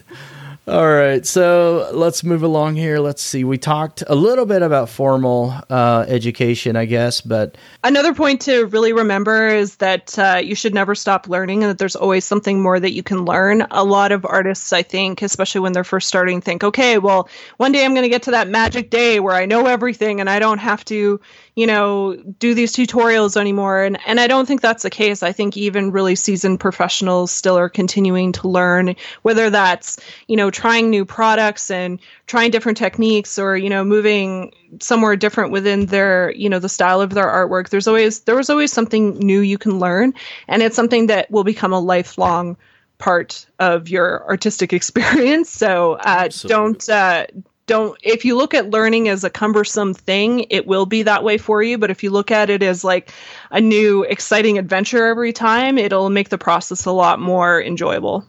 all 0.68 0.92
right, 0.92 1.24
so 1.24 1.88
let's 1.92 2.24
move 2.24 2.42
along 2.42 2.74
here. 2.74 2.98
Let's 2.98 3.22
see. 3.22 3.44
We 3.44 3.56
talked 3.56 4.02
a 4.08 4.16
little 4.16 4.46
bit 4.46 4.62
about 4.62 4.88
formal 4.88 5.54
uh, 5.70 6.04
education, 6.08 6.74
I 6.74 6.86
guess, 6.86 7.20
but 7.20 7.56
another 7.84 8.12
point 8.12 8.40
to 8.42 8.66
really 8.66 8.92
remember 8.92 9.46
is 9.46 9.76
that 9.76 10.18
uh, 10.18 10.40
you 10.42 10.56
should 10.56 10.74
never 10.74 10.96
stop 10.96 11.28
learning, 11.28 11.62
and 11.62 11.70
that 11.70 11.78
there's 11.78 11.94
always 11.94 12.24
something 12.24 12.60
more 12.60 12.80
that 12.80 12.92
you 12.92 13.04
can 13.04 13.24
learn. 13.24 13.64
A 13.70 13.84
lot 13.84 14.10
of 14.10 14.24
artists, 14.24 14.72
I 14.72 14.82
think, 14.82 15.22
especially 15.22 15.60
when 15.60 15.72
they're 15.72 15.84
first 15.84 16.08
starting, 16.08 16.40
think, 16.40 16.64
okay, 16.64 16.98
well, 16.98 17.28
one 17.58 17.70
day 17.70 17.84
I'm 17.84 17.94
going 17.94 18.02
to 18.02 18.08
get 18.08 18.24
to 18.24 18.32
that 18.32 18.48
magic 18.48 18.90
day 18.90 19.20
where 19.20 19.36
I 19.36 19.46
know 19.46 19.66
everything 19.66 20.18
and 20.18 20.28
I 20.28 20.40
don't 20.40 20.58
have 20.58 20.84
to 20.86 21.20
you 21.56 21.66
know 21.66 22.14
do 22.38 22.54
these 22.54 22.72
tutorials 22.72 23.36
anymore 23.36 23.82
and 23.82 23.98
and 24.06 24.20
I 24.20 24.26
don't 24.26 24.46
think 24.46 24.60
that's 24.60 24.82
the 24.82 24.90
case 24.90 25.22
I 25.22 25.32
think 25.32 25.56
even 25.56 25.90
really 25.90 26.14
seasoned 26.14 26.60
professionals 26.60 27.32
still 27.32 27.58
are 27.58 27.70
continuing 27.70 28.32
to 28.32 28.48
learn 28.48 28.94
whether 29.22 29.48
that's 29.48 29.98
you 30.28 30.36
know 30.36 30.50
trying 30.56 30.88
new 30.88 31.04
products 31.04 31.70
and 31.70 32.00
trying 32.26 32.50
different 32.50 32.78
techniques 32.78 33.38
or 33.38 33.58
you 33.58 33.68
know 33.68 33.84
moving 33.84 34.50
somewhere 34.80 35.14
different 35.14 35.52
within 35.52 35.84
their 35.86 36.32
you 36.32 36.48
know 36.48 36.58
the 36.58 36.68
style 36.68 37.02
of 37.02 37.10
their 37.10 37.26
artwork 37.26 37.68
there's 37.68 37.86
always 37.86 38.20
there 38.20 38.34
was 38.34 38.48
always 38.48 38.72
something 38.72 39.18
new 39.18 39.40
you 39.40 39.58
can 39.58 39.78
learn 39.78 40.14
and 40.48 40.62
it's 40.62 40.74
something 40.74 41.08
that 41.08 41.30
will 41.30 41.44
become 41.44 41.74
a 41.74 41.78
lifelong 41.78 42.56
part 42.96 43.46
of 43.58 43.90
your 43.90 44.26
artistic 44.26 44.72
experience. 44.80 45.50
So 45.50 45.94
uh, 45.94 46.30
don't 46.46 46.88
uh, 46.88 47.26
don't 47.66 47.98
if 48.02 48.24
you 48.24 48.34
look 48.34 48.54
at 48.54 48.70
learning 48.70 49.08
as 49.10 49.24
a 49.24 49.30
cumbersome 49.30 49.92
thing 49.92 50.46
it 50.48 50.66
will 50.66 50.86
be 50.86 51.02
that 51.02 51.24
way 51.24 51.36
for 51.36 51.62
you 51.62 51.76
but 51.76 51.90
if 51.90 52.02
you 52.04 52.10
look 52.10 52.30
at 52.30 52.48
it 52.48 52.62
as 52.62 52.84
like 52.84 53.12
a 53.50 53.60
new 53.60 54.04
exciting 54.04 54.56
adventure 54.56 55.06
every 55.06 55.32
time 55.32 55.76
it'll 55.76 56.08
make 56.08 56.28
the 56.28 56.38
process 56.38 56.84
a 56.84 56.92
lot 56.92 57.18
more 57.18 57.60
enjoyable 57.60 58.24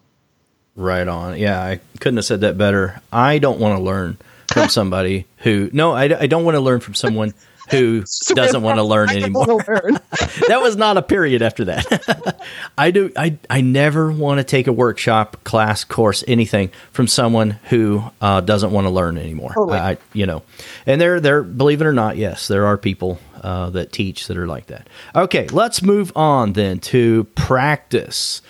right 0.78 1.08
on 1.08 1.38
yeah 1.38 1.62
i 1.62 1.80
couldn't 2.00 2.16
have 2.16 2.26
said 2.26 2.42
that 2.42 2.58
better 2.58 3.02
i 3.12 3.40
don't 3.40 3.60
want 3.60 3.78
to 3.78 3.84
learn 3.84 4.18
from 4.54 4.70
somebody 4.70 5.26
who 5.38 5.70
no 5.74 5.92
I, 5.92 6.04
I 6.22 6.28
don't 6.28 6.46
want 6.46 6.56
to 6.56 6.62
learn 6.62 6.80
from 6.80 6.94
someone 6.94 7.34
who 7.70 8.04
doesn't 8.30 8.62
want 8.62 8.78
to 8.78 8.84
learn 8.84 9.10
anymore. 9.10 9.46
Learn. 9.46 9.94
that 10.48 10.60
was 10.62 10.76
not 10.76 10.98
a 10.98 11.02
period 11.02 11.42
after 11.42 11.66
that. 11.66 12.46
I 12.78 12.92
do. 12.92 13.12
I 13.16 13.38
I 13.50 13.62
never 13.62 14.12
want 14.12 14.40
to 14.40 14.44
take 14.44 14.68
a 14.68 14.74
workshop, 14.74 15.44
class, 15.44 15.84
course, 15.84 16.24
anything 16.28 16.72
from 16.92 17.08
someone 17.08 17.52
who 17.70 18.04
uh, 18.22 18.42
doesn't 18.42 18.72
want 18.72 18.86
to 18.88 18.92
learn 18.92 19.18
anymore. 19.18 19.52
Totally. 19.54 19.80
I, 19.80 19.98
you 20.14 20.26
know, 20.26 20.44
and 20.86 21.00
there, 21.00 21.20
there. 21.20 21.44
Believe 21.44 21.82
it 21.82 21.88
or 21.88 21.94
not, 21.94 22.18
yes, 22.18 22.48
there 22.48 22.66
are 22.66 22.78
people 22.78 23.20
uh, 23.42 23.70
that 23.72 23.92
teach 23.92 24.28
that 24.28 24.38
are 24.38 24.48
like 24.48 24.68
that. 24.68 24.88
Okay, 25.16 25.48
let's 25.48 25.82
move 25.82 26.12
on 26.16 26.54
then 26.54 26.80
to 26.80 27.26
practice. 27.36 28.42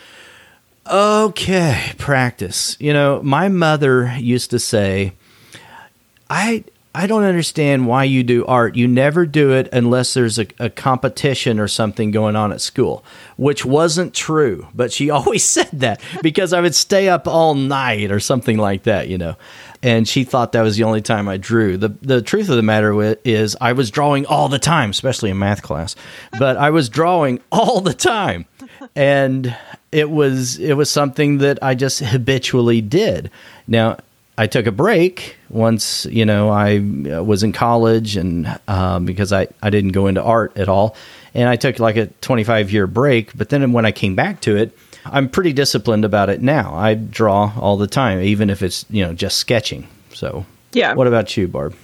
Okay, 0.90 1.94
practice. 1.98 2.78
You 2.80 2.94
know, 2.94 3.22
my 3.22 3.50
mother 3.50 4.16
used 4.18 4.52
to 4.52 4.60
say, 4.60 5.14
I 6.30 6.64
I 6.98 7.06
don't 7.06 7.26
understand 7.26 7.86
why 7.86 8.06
you 8.06 8.24
do 8.24 8.44
art. 8.48 8.76
You 8.76 8.88
never 8.88 9.28
do 9.28 9.52
it 9.52 9.70
unless 9.72 10.16
there's 10.16 10.40
a, 10.40 10.48
a, 10.58 10.72
competition 10.72 11.60
or 11.60 11.68
something 11.68 12.10
going 12.10 12.36
on 12.36 12.52
at 12.52 12.60
school, 12.60 13.06
which 13.36 13.64
wasn't 13.64 14.16
true. 14.16 14.68
But 14.74 14.92
she 14.92 15.10
always 15.12 15.46
said 15.46 15.70
that 15.74 16.02
because 16.24 16.54
I 16.54 16.62
would 16.62 16.74
stay 16.74 17.08
up 17.08 17.28
all 17.28 17.54
night 17.54 18.12
or 18.12 18.20
something 18.20 18.58
like 18.58 18.84
that, 18.84 19.10
you 19.10 19.18
know. 19.20 19.36
And 19.84 20.08
she 20.08 20.24
thought 20.24 20.54
that 20.54 20.64
was 20.64 20.76
the 20.78 20.86
only 20.86 21.02
time 21.02 21.28
I 21.28 21.38
drew. 21.38 21.78
The 21.78 21.90
the 22.02 22.22
truth 22.22 22.50
of 22.50 22.56
the 22.56 22.64
matter 22.64 23.16
is 23.24 23.56
I 23.62 23.74
was 23.74 23.92
drawing 23.92 24.26
all 24.26 24.50
the 24.50 24.58
time, 24.58 24.90
especially 24.90 25.30
in 25.30 25.38
math 25.38 25.62
class. 25.62 25.96
But 26.40 26.58
I 26.58 26.72
was 26.72 26.90
drawing 26.90 27.42
all 27.52 27.80
the 27.80 27.94
time. 27.94 28.46
And 28.96 29.56
it 29.92 30.10
was 30.10 30.60
it 30.60 30.74
was 30.74 30.90
something 30.90 31.40
that 31.40 31.60
I 31.62 31.76
just 31.76 32.00
habitually 32.00 32.82
did. 32.82 33.32
Now, 33.68 33.98
I 34.38 34.46
took 34.46 34.68
a 34.68 34.72
break 34.72 35.36
once, 35.50 36.06
you 36.06 36.24
know, 36.26 36.50
I 36.50 36.78
uh, 36.78 37.24
was 37.24 37.42
in 37.42 37.54
college 37.54 38.18
and 38.18 38.60
um, 38.68 39.06
because 39.06 39.34
I, 39.34 39.48
I 39.64 39.72
didn't 39.72 39.94
go 39.94 40.06
into 40.06 40.22
art 40.22 40.56
at 40.58 40.70
all. 40.70 40.96
And 41.34 41.50
I 41.50 41.56
took 41.56 41.80
like 41.80 41.98
a 41.98 42.08
25 42.22 42.72
year 42.72 42.86
break. 42.86 43.36
But 43.36 43.50
then 43.50 43.72
when 43.74 43.86
I 43.86 43.92
came 43.92 44.16
back 44.16 44.42
to 44.42 44.56
it, 44.56 44.78
I'm 45.06 45.28
pretty 45.30 45.54
disciplined 45.54 46.06
about 46.06 46.30
it 46.30 46.42
now. 46.42 46.76
I 46.76 46.94
draw 46.94 47.54
all 47.60 47.78
the 47.78 47.88
time, 47.88 48.22
even 48.22 48.50
if 48.50 48.62
it's, 48.62 48.86
you 48.90 49.04
know, 49.04 49.14
just 49.14 49.38
sketching. 49.38 49.88
So, 50.14 50.46
yeah. 50.72 50.94
What 50.94 51.08
about 51.08 51.36
you, 51.36 51.48
Barb? 51.48 51.76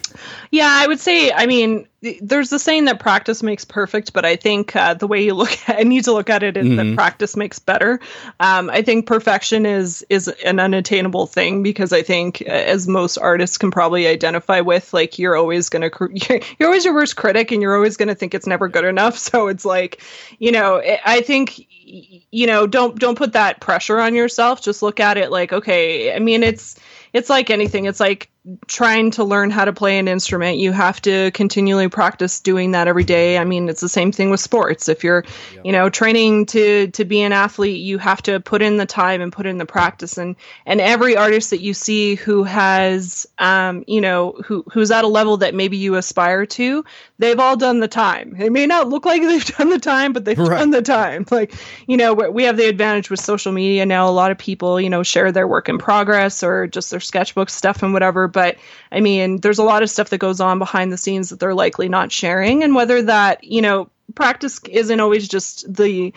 Yeah, 0.52 0.70
I 0.70 0.88
would 0.88 1.00
say, 1.00 1.32
I 1.32 1.46
mean, 1.46 1.88
there's 2.22 2.50
the 2.50 2.60
saying 2.60 2.86
that 2.86 3.00
practice 3.00 3.42
makes 3.42 3.64
perfect, 3.64 4.12
but 4.12 4.26
I 4.26 4.36
think 4.36 4.76
uh, 4.76 4.94
the 4.94 5.08
way 5.08 5.24
you 5.24 5.34
look 5.34 5.52
at 5.70 5.80
I 5.80 5.84
need 5.84 6.04
to 6.04 6.14
look 6.14 6.30
at 6.30 6.44
it 6.44 6.58
is 6.58 6.66
mm-hmm. 6.66 6.76
that 6.76 6.96
practice 6.96 7.36
makes 7.36 7.60
better. 7.60 8.00
Um, 8.40 8.70
I 8.70 8.82
think 8.82 9.06
perfection 9.06 9.66
is 9.66 10.06
is 10.10 10.28
an 10.46 10.60
unattainable 10.60 11.28
thing 11.28 11.64
because 11.64 11.94
I 11.94 12.02
think, 12.02 12.44
uh, 12.46 12.52
as 12.52 12.88
most 12.88 13.18
artists 13.18 13.58
can 13.58 13.72
probably 13.72 14.08
identify 14.08 14.60
with, 14.60 14.94
like 14.94 15.18
you're 15.18 15.36
always 15.36 15.70
gonna 15.70 15.90
you're, 16.00 16.40
you're 16.60 16.68
always 16.68 16.86
your 16.86 16.94
worst 16.94 17.16
critic, 17.16 17.52
and 17.52 17.62
you're 17.62 17.76
always 17.76 17.98
gonna 17.98 18.16
think 18.16 18.34
it's 18.34 18.48
never 18.48 18.68
good 18.68 18.86
enough. 18.86 19.18
So 19.34 19.48
it's 19.48 19.66
like, 19.66 20.04
you 20.38 20.52
know, 20.52 20.80
I 21.06 21.22
think 21.22 21.66
you 21.86 22.46
know 22.46 22.68
don't 22.68 23.00
don't 23.00 23.18
put 23.18 23.34
that 23.34 23.62
pressure 23.62 24.00
on 24.00 24.16
yourself. 24.16 24.62
Just 24.62 24.84
look 24.84 25.00
at 25.00 25.18
it 25.18 25.32
like, 25.32 25.54
okay, 25.54 26.14
I 26.14 26.20
mean, 26.20 26.44
it's 26.44 26.80
it's 27.14 27.30
like 27.30 27.50
anything. 27.50 27.86
It's 27.86 28.00
like 28.00 28.30
trying 28.68 29.10
to 29.12 29.24
learn 29.24 29.50
how 29.50 29.64
to 29.64 29.72
play 29.72 29.98
an 29.98 30.08
instrument. 30.08 30.58
You 30.58 30.74
have 30.74 31.02
to 31.04 31.32
continually 31.32 31.88
practice 31.88 32.42
doing 32.42 32.72
that 32.72 32.90
every 32.90 33.06
day. 33.06 33.38
I 33.38 33.46
mean, 33.46 33.70
it's 33.70 33.80
the 33.80 33.88
same 33.88 34.12
thing 34.12 34.30
with 34.30 34.42
sports. 34.42 34.90
If 34.90 35.02
you're, 35.04 35.24
yeah. 35.54 35.62
you 35.64 35.72
know, 35.72 35.90
training 35.90 36.48
to 36.48 36.88
to 36.88 37.06
be 37.06 37.22
an 37.22 37.32
athlete, 37.32 37.80
you 37.80 37.98
have 38.00 38.22
to 38.24 38.42
put 38.42 38.62
in 38.62 38.76
the 38.78 38.86
time 38.86 39.22
and 39.22 39.32
put 39.32 39.46
in 39.46 39.60
the 39.60 39.66
practice. 39.66 40.18
And 40.18 40.36
and 40.66 40.82
every 40.82 41.16
artist 41.16 41.52
that 41.52 41.62
you 41.62 41.74
see 41.74 42.16
who 42.16 42.44
has, 42.44 43.26
um, 43.40 43.86
you 43.88 44.02
know, 44.02 44.34
who 44.46 44.66
who's 44.72 44.92
at 44.92 45.06
a 45.06 45.08
level 45.08 45.38
that 45.38 45.56
maybe 45.56 45.78
you 45.78 45.96
aspire 45.96 46.46
to, 46.46 46.84
they've 47.20 47.40
all 47.40 47.56
done 47.56 47.80
the 47.80 47.88
time. 47.88 48.36
It 48.38 48.52
may 48.52 48.66
not 48.66 48.90
look 48.90 49.06
like 49.06 49.22
they've 49.24 49.46
done 49.46 49.70
the 49.70 49.80
time, 49.80 50.12
but 50.12 50.26
they've 50.26 50.38
right. 50.38 50.60
done 50.60 50.72
the 50.72 50.82
time. 50.82 51.26
Like, 51.32 51.54
you 51.88 51.96
know, 51.96 52.14
we 52.14 52.44
have 52.44 52.58
the 52.58 52.68
advantage 52.68 53.10
with 53.10 53.22
social 53.22 53.54
media 53.54 53.86
now. 53.86 54.10
A 54.10 54.12
lot 54.12 54.32
of 54.32 54.38
people, 54.38 54.82
you 54.82 54.90
know, 54.90 55.02
share 55.02 55.32
their 55.32 55.48
work 55.48 55.70
in 55.70 55.78
progress 55.78 56.44
or 56.44 56.68
just 56.68 56.92
their 56.92 57.00
sketchbook 57.00 57.50
stuff 57.50 57.82
and 57.82 57.94
whatever 57.94 58.28
but 58.34 58.58
I 58.92 59.00
mean, 59.00 59.38
there's 59.38 59.60
a 59.60 59.64
lot 59.64 59.84
of 59.84 59.90
stuff 59.90 60.10
that 60.10 60.18
goes 60.18 60.42
on 60.42 60.60
behind 60.60 60.92
the 60.92 60.98
scenes 60.98 61.30
that 61.30 61.40
they're 61.40 61.54
likely 61.54 61.88
not 61.88 62.12
sharing. 62.12 62.64
And 62.64 62.76
whether 62.76 63.02
that, 63.04 63.44
you 63.44 63.62
know, 63.62 63.90
practice 64.16 64.60
isn't 64.70 65.00
always 65.00 65.28
just 65.28 65.72
the 65.74 66.14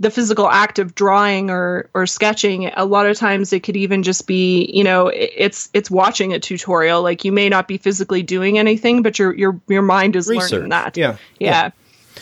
the 0.00 0.10
physical 0.10 0.48
act 0.48 0.78
of 0.78 0.94
drawing 0.94 1.50
or 1.50 1.90
or 1.92 2.06
sketching 2.06 2.70
a 2.76 2.84
lot 2.84 3.06
of 3.06 3.16
times 3.16 3.52
it 3.52 3.64
could 3.64 3.76
even 3.76 4.02
just 4.02 4.26
be 4.26 4.70
you 4.72 4.84
know 4.84 5.08
it's 5.08 5.68
it's 5.74 5.90
watching 5.90 6.32
a 6.32 6.38
tutorial 6.38 7.02
like 7.02 7.24
you 7.24 7.32
may 7.32 7.48
not 7.48 7.66
be 7.66 7.78
physically 7.78 8.22
doing 8.22 8.58
anything 8.58 9.02
but 9.02 9.18
your 9.18 9.34
your 9.34 9.60
your 9.66 9.82
mind 9.82 10.14
is 10.14 10.28
Research. 10.28 10.52
learning 10.52 10.68
that 10.70 10.96
yeah 10.96 11.16
yeah, 11.38 11.50
yeah. 11.50 11.70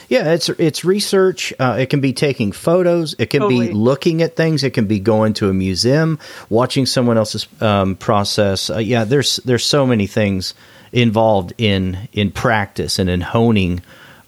Yeah, 0.08 0.32
it's 0.32 0.48
it's 0.48 0.84
research. 0.84 1.52
Uh, 1.58 1.76
it 1.78 1.90
can 1.90 2.00
be 2.00 2.12
taking 2.12 2.52
photos. 2.52 3.14
It 3.18 3.30
can 3.30 3.40
totally. 3.40 3.68
be 3.68 3.74
looking 3.74 4.22
at 4.22 4.36
things. 4.36 4.62
It 4.62 4.70
can 4.70 4.86
be 4.86 5.00
going 5.00 5.34
to 5.34 5.48
a 5.48 5.54
museum, 5.54 6.18
watching 6.48 6.86
someone 6.86 7.18
else's 7.18 7.46
um, 7.60 7.96
process. 7.96 8.70
Uh, 8.70 8.78
yeah, 8.78 9.04
there's 9.04 9.36
there's 9.44 9.64
so 9.64 9.86
many 9.86 10.06
things 10.06 10.54
involved 10.92 11.52
in 11.58 12.08
in 12.12 12.30
practice 12.30 12.98
and 12.98 13.10
in 13.10 13.20
honing 13.20 13.82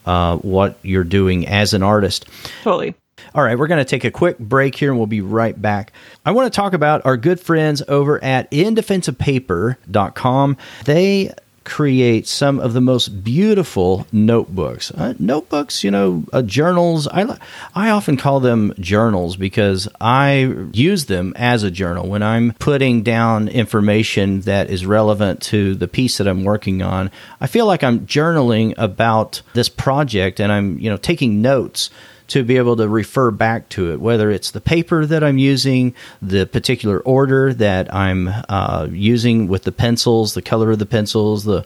uh, 0.05 0.37
what 0.37 0.77
you're 0.81 1.03
doing 1.03 1.47
as 1.47 1.73
an 1.73 1.83
artist. 1.83 2.25
Totally. 2.63 2.95
All 3.35 3.43
right, 3.43 3.59
we're 3.59 3.67
going 3.67 3.79
to 3.79 3.85
take 3.85 4.05
a 4.05 4.11
quick 4.11 4.39
break 4.39 4.75
here 4.75 4.89
and 4.89 4.97
we'll 4.97 5.07
be 5.07 5.21
right 5.21 5.61
back. 5.61 5.91
I 6.25 6.31
want 6.31 6.51
to 6.51 6.55
talk 6.55 6.73
about 6.73 7.05
our 7.05 7.17
good 7.17 7.39
friends 7.39 7.83
over 7.87 8.23
at 8.23 8.49
indefenseofpaper.com. 8.49 10.57
They 10.85 11.31
create 11.69 12.27
some 12.27 12.59
of 12.59 12.73
the 12.73 12.81
most 12.81 13.23
beautiful 13.23 14.07
notebooks. 14.11 14.91
Uh, 14.91 15.13
notebooks, 15.19 15.83
you 15.83 15.91
know, 15.91 16.23
uh, 16.33 16.41
journals. 16.41 17.07
I 17.07 17.37
I 17.75 17.91
often 17.91 18.17
call 18.17 18.39
them 18.39 18.73
journals 18.79 19.37
because 19.37 19.87
I 20.01 20.67
use 20.73 21.05
them 21.05 21.33
as 21.35 21.63
a 21.63 21.71
journal 21.71 22.09
when 22.09 22.23
I'm 22.23 22.53
putting 22.59 23.03
down 23.03 23.47
information 23.47 24.41
that 24.41 24.69
is 24.69 24.85
relevant 24.85 25.41
to 25.43 25.75
the 25.75 25.87
piece 25.87 26.17
that 26.17 26.27
I'm 26.27 26.43
working 26.43 26.81
on. 26.81 27.11
I 27.39 27.45
feel 27.45 27.67
like 27.67 27.83
I'm 27.83 28.07
journaling 28.07 28.73
about 28.77 29.41
this 29.53 29.69
project 29.69 30.39
and 30.39 30.51
I'm, 30.51 30.79
you 30.79 30.89
know, 30.89 30.97
taking 30.97 31.41
notes 31.41 31.91
to 32.29 32.43
be 32.43 32.57
able 32.57 32.75
to 32.77 32.87
refer 32.87 33.31
back 33.31 33.69
to 33.69 33.91
it, 33.91 33.99
whether 33.99 34.31
it's 34.31 34.51
the 34.51 34.61
paper 34.61 35.05
that 35.05 35.23
I'm 35.23 35.37
using, 35.37 35.93
the 36.21 36.45
particular 36.45 36.99
order 36.99 37.53
that 37.53 37.93
I'm 37.93 38.29
uh, 38.49 38.87
using 38.91 39.47
with 39.47 39.63
the 39.63 39.71
pencils, 39.71 40.33
the 40.33 40.41
color 40.41 40.71
of 40.71 40.79
the 40.79 40.85
pencils, 40.85 41.43
the 41.43 41.65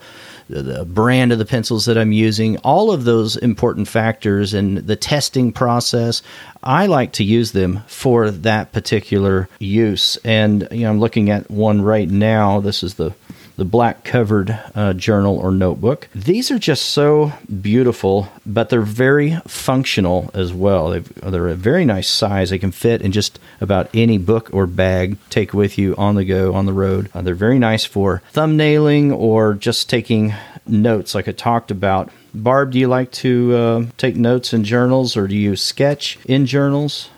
the 0.49 0.83
brand 0.85 1.31
of 1.31 1.39
the 1.39 1.45
pencils 1.45 1.85
that 1.85 1.97
I'm 1.97 2.11
using, 2.11 2.57
all 2.59 2.91
of 2.91 3.05
those 3.05 3.37
important 3.37 3.87
factors 3.87 4.53
and 4.53 4.77
the 4.77 4.97
testing 4.97 5.53
process, 5.53 6.21
I 6.61 6.85
like 6.87 7.13
to 7.13 7.23
use 7.23 7.53
them 7.53 7.81
for 7.87 8.29
that 8.29 8.73
particular 8.73 9.47
use. 9.59 10.17
And 10.25 10.67
you 10.71 10.81
know, 10.81 10.89
I'm 10.89 10.99
looking 10.99 11.29
at 11.29 11.49
one 11.49 11.81
right 11.81 12.09
now. 12.09 12.59
This 12.59 12.83
is 12.83 12.95
the 12.95 13.13
the 13.55 13.65
black 13.65 14.03
covered 14.03 14.57
uh, 14.75 14.93
journal 14.93 15.37
or 15.37 15.51
notebook. 15.51 16.07
These 16.15 16.51
are 16.51 16.59
just 16.59 16.89
so 16.89 17.33
beautiful, 17.61 18.29
but 18.45 18.69
they're 18.69 18.81
very 18.81 19.37
functional 19.47 20.31
as 20.33 20.53
well. 20.53 20.89
they 20.89 21.37
are 21.37 21.47
a 21.47 21.55
very 21.55 21.85
nice 21.85 22.09
size. 22.09 22.49
They 22.49 22.59
can 22.59 22.71
fit 22.71 23.01
in 23.01 23.11
just 23.11 23.39
about 23.61 23.89
any 23.93 24.17
book 24.17 24.49
or 24.53 24.65
bag, 24.65 25.17
take 25.29 25.53
with 25.53 25.77
you 25.77 25.95
on 25.97 26.15
the 26.15 26.25
go, 26.25 26.53
on 26.53 26.65
the 26.65 26.73
road. 26.73 27.09
Uh, 27.13 27.21
they're 27.21 27.35
very 27.35 27.59
nice 27.59 27.85
for 27.85 28.21
thumbnailing 28.33 29.15
or 29.15 29.53
just 29.53 29.89
taking 29.89 30.33
notes, 30.67 31.13
like 31.13 31.27
I 31.27 31.31
talked 31.31 31.71
about. 31.71 32.09
Barb, 32.33 32.71
do 32.71 32.79
you 32.79 32.87
like 32.87 33.11
to 33.11 33.55
uh, 33.55 33.85
take 33.97 34.15
notes 34.15 34.53
in 34.53 34.63
journals 34.63 35.15
or 35.15 35.27
do 35.27 35.35
you 35.35 35.55
sketch 35.55 36.17
in 36.25 36.45
journals? 36.45 37.09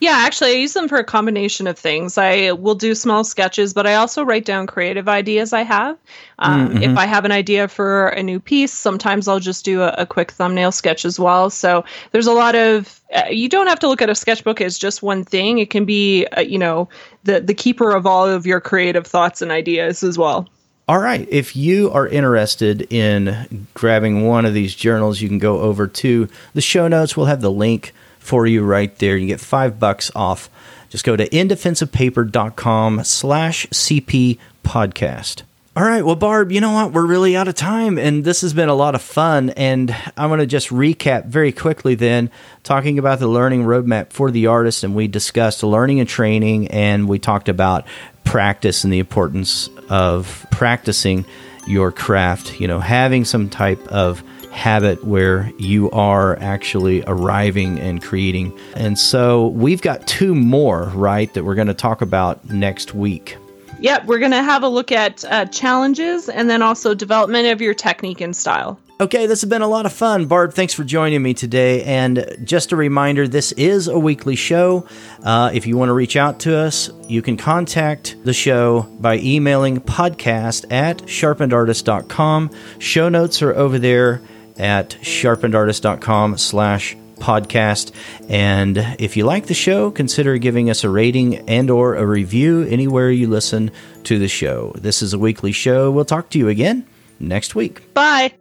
Yeah, 0.00 0.12
actually, 0.14 0.50
I 0.50 0.54
use 0.54 0.74
them 0.74 0.88
for 0.88 0.96
a 0.96 1.04
combination 1.04 1.66
of 1.66 1.76
things. 1.76 2.16
I 2.18 2.52
will 2.52 2.76
do 2.76 2.94
small 2.94 3.24
sketches, 3.24 3.74
but 3.74 3.86
I 3.86 3.94
also 3.94 4.22
write 4.22 4.44
down 4.44 4.66
creative 4.66 5.08
ideas 5.08 5.52
I 5.52 5.62
have. 5.62 5.98
Um, 6.38 6.68
mm-hmm. 6.68 6.82
If 6.84 6.96
I 6.96 7.04
have 7.06 7.24
an 7.24 7.32
idea 7.32 7.66
for 7.66 8.08
a 8.08 8.22
new 8.22 8.38
piece, 8.38 8.72
sometimes 8.72 9.26
I'll 9.26 9.40
just 9.40 9.64
do 9.64 9.82
a, 9.82 9.88
a 9.98 10.06
quick 10.06 10.30
thumbnail 10.30 10.70
sketch 10.70 11.04
as 11.04 11.18
well. 11.18 11.50
So 11.50 11.84
there's 12.12 12.28
a 12.28 12.32
lot 12.32 12.54
of 12.54 13.00
uh, 13.14 13.24
you 13.28 13.48
don't 13.48 13.66
have 13.66 13.80
to 13.80 13.88
look 13.88 14.02
at 14.02 14.10
a 14.10 14.14
sketchbook 14.14 14.60
as 14.60 14.78
just 14.78 15.02
one 15.02 15.24
thing. 15.24 15.58
It 15.58 15.70
can 15.70 15.84
be, 15.84 16.26
uh, 16.26 16.42
you 16.42 16.58
know, 16.58 16.88
the 17.24 17.40
the 17.40 17.54
keeper 17.54 17.90
of 17.90 18.06
all 18.06 18.26
of 18.26 18.46
your 18.46 18.60
creative 18.60 19.06
thoughts 19.06 19.42
and 19.42 19.50
ideas 19.50 20.04
as 20.04 20.16
well. 20.16 20.48
All 20.86 21.00
right. 21.00 21.28
If 21.30 21.54
you 21.54 21.90
are 21.90 22.08
interested 22.08 22.90
in 22.90 23.66
grabbing 23.74 24.26
one 24.26 24.46
of 24.46 24.54
these 24.54 24.74
journals, 24.74 25.20
you 25.20 25.28
can 25.28 25.38
go 25.38 25.60
over 25.60 25.86
to 25.86 26.28
the 26.54 26.62
show 26.62 26.88
notes. 26.88 27.14
We'll 27.14 27.26
have 27.26 27.42
the 27.42 27.50
link 27.50 27.92
for 28.28 28.46
you 28.46 28.62
right 28.62 28.94
there. 28.98 29.16
You 29.16 29.26
get 29.26 29.40
five 29.40 29.80
bucks 29.80 30.10
off. 30.14 30.50
Just 30.90 31.04
go 31.04 31.16
to 31.16 31.28
indefenseofpaper.com 31.28 33.04
slash 33.04 33.66
CP 33.68 34.38
podcast. 34.62 35.42
All 35.74 35.84
right, 35.84 36.04
well, 36.04 36.16
Barb, 36.16 36.50
you 36.52 36.60
know 36.60 36.72
what? 36.72 36.92
We're 36.92 37.06
really 37.06 37.36
out 37.36 37.48
of 37.48 37.54
time, 37.54 37.98
and 37.98 38.24
this 38.24 38.40
has 38.40 38.52
been 38.52 38.68
a 38.68 38.74
lot 38.74 38.94
of 38.94 39.00
fun. 39.00 39.50
And 39.50 39.94
I 40.16 40.26
want 40.26 40.40
to 40.40 40.46
just 40.46 40.68
recap 40.68 41.26
very 41.26 41.52
quickly 41.52 41.94
then, 41.94 42.30
talking 42.64 42.98
about 42.98 43.20
the 43.20 43.28
learning 43.28 43.62
roadmap 43.62 44.10
for 44.10 44.30
the 44.30 44.48
artist. 44.48 44.82
And 44.84 44.94
we 44.94 45.06
discussed 45.06 45.62
learning 45.62 46.00
and 46.00 46.08
training, 46.08 46.68
and 46.68 47.08
we 47.08 47.18
talked 47.18 47.48
about 47.48 47.86
practice 48.24 48.84
and 48.84 48.92
the 48.92 48.98
importance 48.98 49.70
of 49.88 50.44
practicing 50.50 51.24
your 51.66 51.92
craft, 51.92 52.60
you 52.60 52.66
know, 52.66 52.80
having 52.80 53.24
some 53.24 53.48
type 53.48 53.86
of 53.88 54.22
habit 54.50 55.04
where 55.04 55.50
you 55.58 55.90
are 55.90 56.38
actually 56.40 57.02
arriving 57.06 57.78
and 57.78 58.02
creating. 58.02 58.58
And 58.74 58.98
so 58.98 59.48
we've 59.48 59.82
got 59.82 60.06
two 60.06 60.34
more, 60.34 60.84
right, 60.94 61.32
that 61.34 61.44
we're 61.44 61.54
going 61.54 61.68
to 61.68 61.74
talk 61.74 62.02
about 62.02 62.48
next 62.50 62.94
week. 62.94 63.36
Yep, 63.80 64.06
we're 64.06 64.18
going 64.18 64.32
to 64.32 64.42
have 64.42 64.64
a 64.64 64.68
look 64.68 64.90
at 64.90 65.24
uh, 65.24 65.46
challenges 65.46 66.28
and 66.28 66.50
then 66.50 66.62
also 66.62 66.94
development 66.94 67.46
of 67.46 67.60
your 67.60 67.74
technique 67.74 68.20
and 68.20 68.34
style. 68.34 68.78
Okay, 69.00 69.26
this 69.26 69.42
has 69.42 69.48
been 69.48 69.62
a 69.62 69.68
lot 69.68 69.86
of 69.86 69.92
fun. 69.92 70.26
Barb, 70.26 70.54
thanks 70.54 70.74
for 70.74 70.82
joining 70.82 71.22
me 71.22 71.32
today. 71.32 71.84
And 71.84 72.26
just 72.42 72.72
a 72.72 72.76
reminder 72.76 73.28
this 73.28 73.52
is 73.52 73.86
a 73.86 73.96
weekly 73.96 74.34
show. 74.34 74.88
Uh, 75.22 75.52
if 75.54 75.68
you 75.68 75.76
want 75.76 75.90
to 75.90 75.92
reach 75.92 76.16
out 76.16 76.40
to 76.40 76.56
us, 76.56 76.90
you 77.06 77.22
can 77.22 77.36
contact 77.36 78.16
the 78.24 78.32
show 78.32 78.82
by 78.98 79.18
emailing 79.18 79.80
podcast 79.80 80.72
at 80.72 80.98
sharpenedartist.com. 81.02 82.50
Show 82.80 83.08
notes 83.08 83.40
are 83.40 83.54
over 83.54 83.78
there 83.78 84.20
at 84.58 84.90
sharpenedartist.com 85.02 86.38
slash 86.38 86.96
podcast. 87.18 87.92
And 88.28 88.78
if 88.98 89.16
you 89.16 89.24
like 89.24 89.46
the 89.46 89.54
show 89.54 89.90
consider 89.90 90.38
giving 90.38 90.70
us 90.70 90.84
a 90.84 90.90
rating 90.90 91.36
and 91.48 91.70
or 91.70 91.96
a 91.96 92.06
review 92.06 92.62
anywhere 92.62 93.10
you 93.10 93.28
listen 93.28 93.70
to 94.04 94.18
the 94.18 94.28
show. 94.28 94.72
This 94.76 95.02
is 95.02 95.12
a 95.12 95.18
weekly 95.18 95.52
show. 95.52 95.90
We'll 95.90 96.04
talk 96.04 96.30
to 96.30 96.38
you 96.38 96.48
again 96.48 96.86
next 97.18 97.54
week. 97.54 97.92
Bye. 97.94 98.34